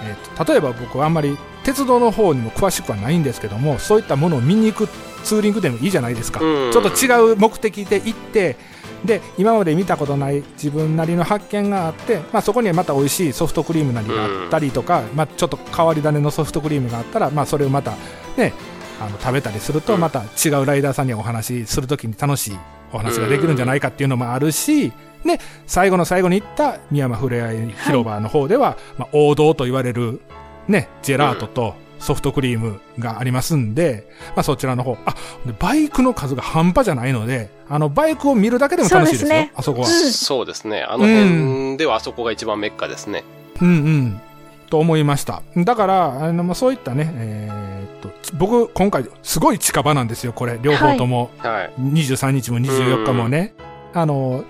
[0.04, 4.88] えーと例えば僕はあんまり鉄道の方にも詳しくはないんですけどもそういったものを見に行く
[5.24, 6.72] ツーリングでもいいじゃないですか、うん。
[6.72, 8.56] ちょっと違う目的で行って
[9.04, 17.92] で今まで見たことない自分なりの発見があって、まあ、そこにはまた美味しいソフトクリームなりがあったりとか、まあ、ちょっと変わり種のソフトクリームがあったら、まあ、それをまた
[18.38, 18.54] ね
[19.00, 20.00] あの食べたりするとうん。
[20.00, 22.58] また違うライダーさんにお話しするときに楽しい
[22.94, 24.94] お話ができるんじゃないかっていうのもあるし、
[25.26, 30.22] で最後の最後に行った宮山ふれあい広場の方では、まあ、王道と言われる、
[30.68, 39.88] ね、ジェラートとソフトクリームがありますんで、まあ、そちらの方あでバイクの数が半端じゃないのであのバイクを見るだけでも楽しいですよそうですねあそこは。
[39.88, 40.84] うんそうですね。
[40.84, 43.24] あの辺ではあそこが一番メッカですね。
[43.62, 44.22] うんうん。
[44.70, 45.42] と思いました。
[45.56, 51.30] だから、あのまあ、そういったね、えーっと、ち僕、今回、すごい近場なんですよ、これ、両方とも。
[51.38, 51.74] はい。
[51.82, 53.54] 23日も24日もね。
[53.94, 54.44] あの、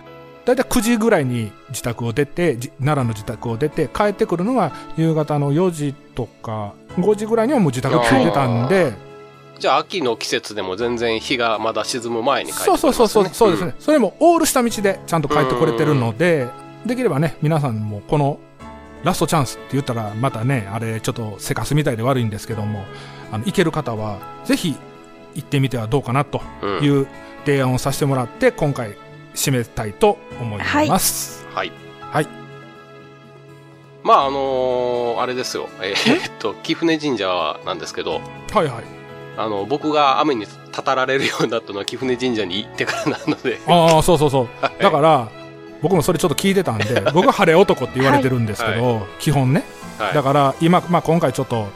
[0.46, 8.94] だいたい9時ぐらいに自宅を出て、じ奈良の自宅を出て、帰ってくるのが夕方の4時とか、5時ぐらいにはもう自宅着いてたんで、
[9.60, 13.06] じゃあ秋の季節でも全然日がまだ沈む前に帰ってくそうれますね。
[13.06, 13.74] そうそうそう、そうですね。
[13.80, 16.48] それもオール下道でちゃんと帰ってこれてるので、
[16.86, 18.40] できればね、皆さんもこの
[19.04, 22.86] ラストチャンスって言ったら、またね、あれちょっとせかすみたいで悪いんですけども、
[23.32, 24.76] あの、行ける方は、ぜひ
[25.36, 26.78] 行ってみてはどうかなとうん。
[26.78, 27.08] うんいう
[27.46, 28.96] 提案をさせてもらって、今回
[29.36, 31.46] 締めたいと思います。
[31.54, 31.72] はい。
[32.02, 32.28] はい。
[34.04, 35.68] まああのーあれですよ。
[35.82, 38.22] えーっと、貴船神社なんですけど、
[38.54, 38.84] はい、はい、
[39.38, 44.48] あの、僕が雨にたたられるようになったのは貴船神社に行ってからなので、ああ、そうそうそう。
[44.62, 45.30] はいだから、
[45.82, 49.64] 僕もそれちょっと聞いてたんで、僕は晴れ男って言われてるんですけど、基本ね。
[49.98, 51.68] はいだから、今、まあ今回ちょっと、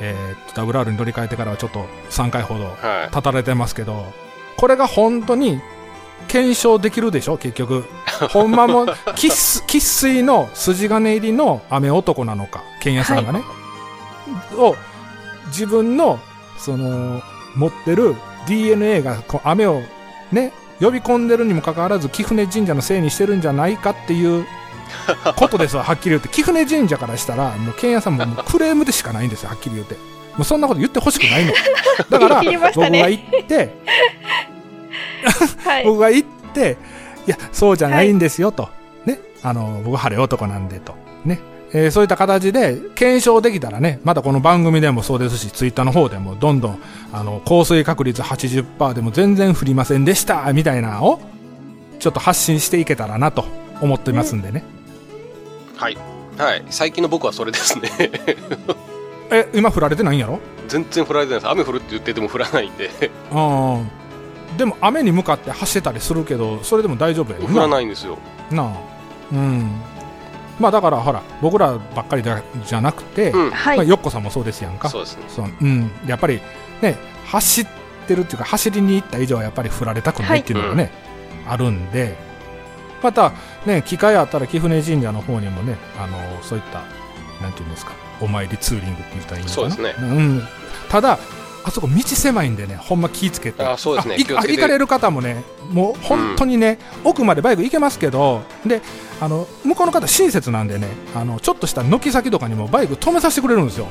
[0.00, 3.10] えー、WR に乗り換えてからはちょっと3回ほどはい。
[3.10, 4.12] 立たれてますけど、
[4.56, 5.60] これが本当に
[6.28, 7.84] 検証できるでしょ、結局。
[8.30, 13.42] ほんまも、生粋粋の筋金入りの雨男なのか、剣屋さんがね。
[14.56, 14.76] を、
[15.48, 16.18] 自分の、
[16.58, 17.22] その、
[17.54, 19.82] 持ってる DNA がこう雨を
[20.32, 24.46] ね、呼び込んでるにもかかわらず、貴船神社のせいにしてるんじゃないかっていう
[25.36, 26.28] ことですわ、はっきり言って。
[26.28, 29.94] 貴船神社からしたら、もう剣屋さんももうクレームでしかないんですよ、はっきり言って。
[30.36, 31.52] もうそんなこと言ってほしくないの。
[32.10, 32.42] だから、
[32.74, 33.76] 僕が行って、
[35.64, 35.84] はい。
[35.84, 36.76] 僕が行って、
[37.26, 38.68] いや、そうじゃないんですよ、と。
[39.06, 39.18] ね。
[39.42, 40.94] あの、僕晴れ男なんで、と。
[41.24, 41.40] ね。
[41.72, 46.78] えーそういった形で検証できたらね、またこの番組でもそうですし、ツイッターの方でもどんどん、
[47.12, 51.20] あの、降水確率80%でも全然降りませんでした、みたいなのを、
[51.98, 53.44] ちょっと発信していけたらなと
[53.80, 54.62] 思ってますんでね。
[55.76, 55.98] はい。
[56.38, 56.64] はい。
[56.70, 57.90] 最近の僕はそれですね。
[59.30, 60.38] え、今降られてないんやろ？
[60.68, 61.50] 全然降られてないです。
[61.50, 62.90] 雨降るって言ってても降らないんで、
[63.32, 63.90] うん。
[64.56, 68.18] でも雨に向かって走ってたりするけど、それでも大丈夫やよ降らないんですよ。
[68.50, 68.72] なあ。
[69.32, 69.70] うん。
[70.58, 73.50] まあだからほら、僕らばっかりだじゃなくて、うん。
[73.50, 74.88] はいまあ、よっこさんもそうですやんか。
[74.88, 75.24] そうですね。
[75.28, 75.90] そううん。
[76.06, 76.40] やっぱり
[76.80, 76.96] ね、
[77.26, 77.66] 走っ
[78.06, 80.90] てるっていうか、走りに行った以上はやっぱり振られたくないっていうのがね、
[81.48, 82.16] あるんで、
[83.02, 83.32] また
[83.66, 86.82] ね、機会あったら貴船神社の方にもね、あの、そういった、
[87.42, 89.70] なんていうんですか、お参りツーリングって言ったらいいのかな。
[89.70, 90.42] そうですねうん。
[90.88, 91.18] ただ、
[91.64, 93.64] あそこ道狭いんでね、ほんま気ぃつけて。
[93.64, 98.82] あそうですね行かれる方もね、もう本当にね、奥までバイク行けますけど、で、
[99.20, 103.86] あの、向こうの方親切なんでね、あの、ちょっとした軒先とかにもバイク止めさせてくれるんですよ。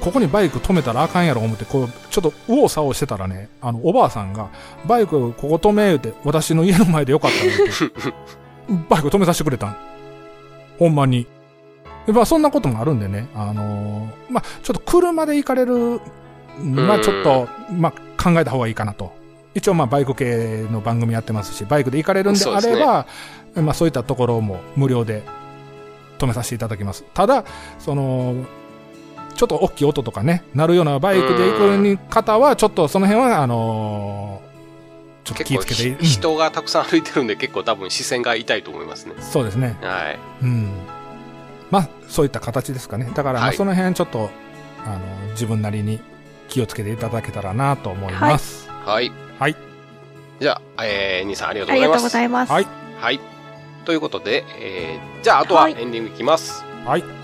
[0.00, 4.50] ここにバイク止めたらあかんやろ思って、こう、ちょっと右往左往してたらね、あの、おばあさんが、
[4.86, 8.14] バイクここ止め言うて、私の家の前でよかったら言うて、
[8.88, 9.76] バイク止めさせてくれたん。
[10.78, 11.26] ほんまに。
[12.06, 16.00] でまあ、そんなこともあるんでね、あのーまあ、ちょっと車で行かれる、
[16.62, 19.12] まあ、ちょっと、まあ、考えた方がいいかなと。
[19.54, 23.06] 一応、まあ、バイク系の番組やってますし、バイクで行かれるんであれば、
[23.54, 25.22] まあ、そういったところも無料で
[26.18, 27.04] 止めさせていただきます。
[27.14, 27.44] ただ、
[27.78, 28.44] その、
[29.34, 34.46] ちょっと大きい音とかね、鳴るようなバイクで行くに方は、ちょっとその辺は、あのー
[35.26, 39.14] ちょっと気をつけて、うんひ人がたくさん歩いてるんで結構多分視線が痛いと思いますね。
[39.18, 39.76] そうですね。
[39.82, 40.18] はい。
[40.42, 40.68] うん。
[41.72, 43.10] まあ、そういった形ですかね。
[43.12, 44.30] だから、その辺ちょっと、
[44.86, 46.00] あの、自分なりに
[46.48, 48.68] 気をつけていただけたらなと思います。
[48.68, 49.12] はい。
[49.38, 49.56] はい。
[50.40, 52.48] じゃあ、えー、兄さんありがとありがとううございます。
[52.50, 52.66] ございます。
[52.66, 52.86] はい。
[53.00, 53.20] はい。
[53.84, 56.64] ということで、えー、じゃああとははいエンディングいきます。
[56.84, 57.16] はい。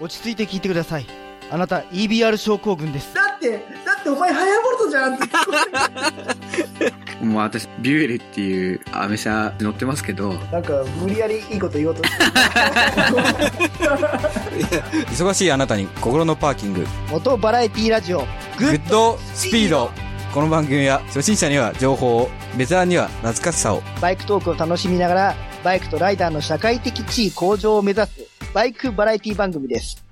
[0.00, 1.06] 落ち着いて聞いてください。
[1.54, 3.14] あなた EBR 症候群です。
[3.14, 5.24] だって、だってお前ハヤボルトじゃんって。
[7.24, 12.24] もう私、ビュエルっていうアメ車乗ってますけど、なんか、無理やりいいこと言おうとして
[15.12, 18.26] 忙しいあなたに心のパーキング元バラエティラジオ、
[18.58, 19.92] グッグッドスピード
[20.32, 30.03] この番組は初心者には情報をベテランには懐かしさをバイクトークを楽しみながら、バイクとライダーの社会的地位向上を目指す、バイクバラエティ番組です。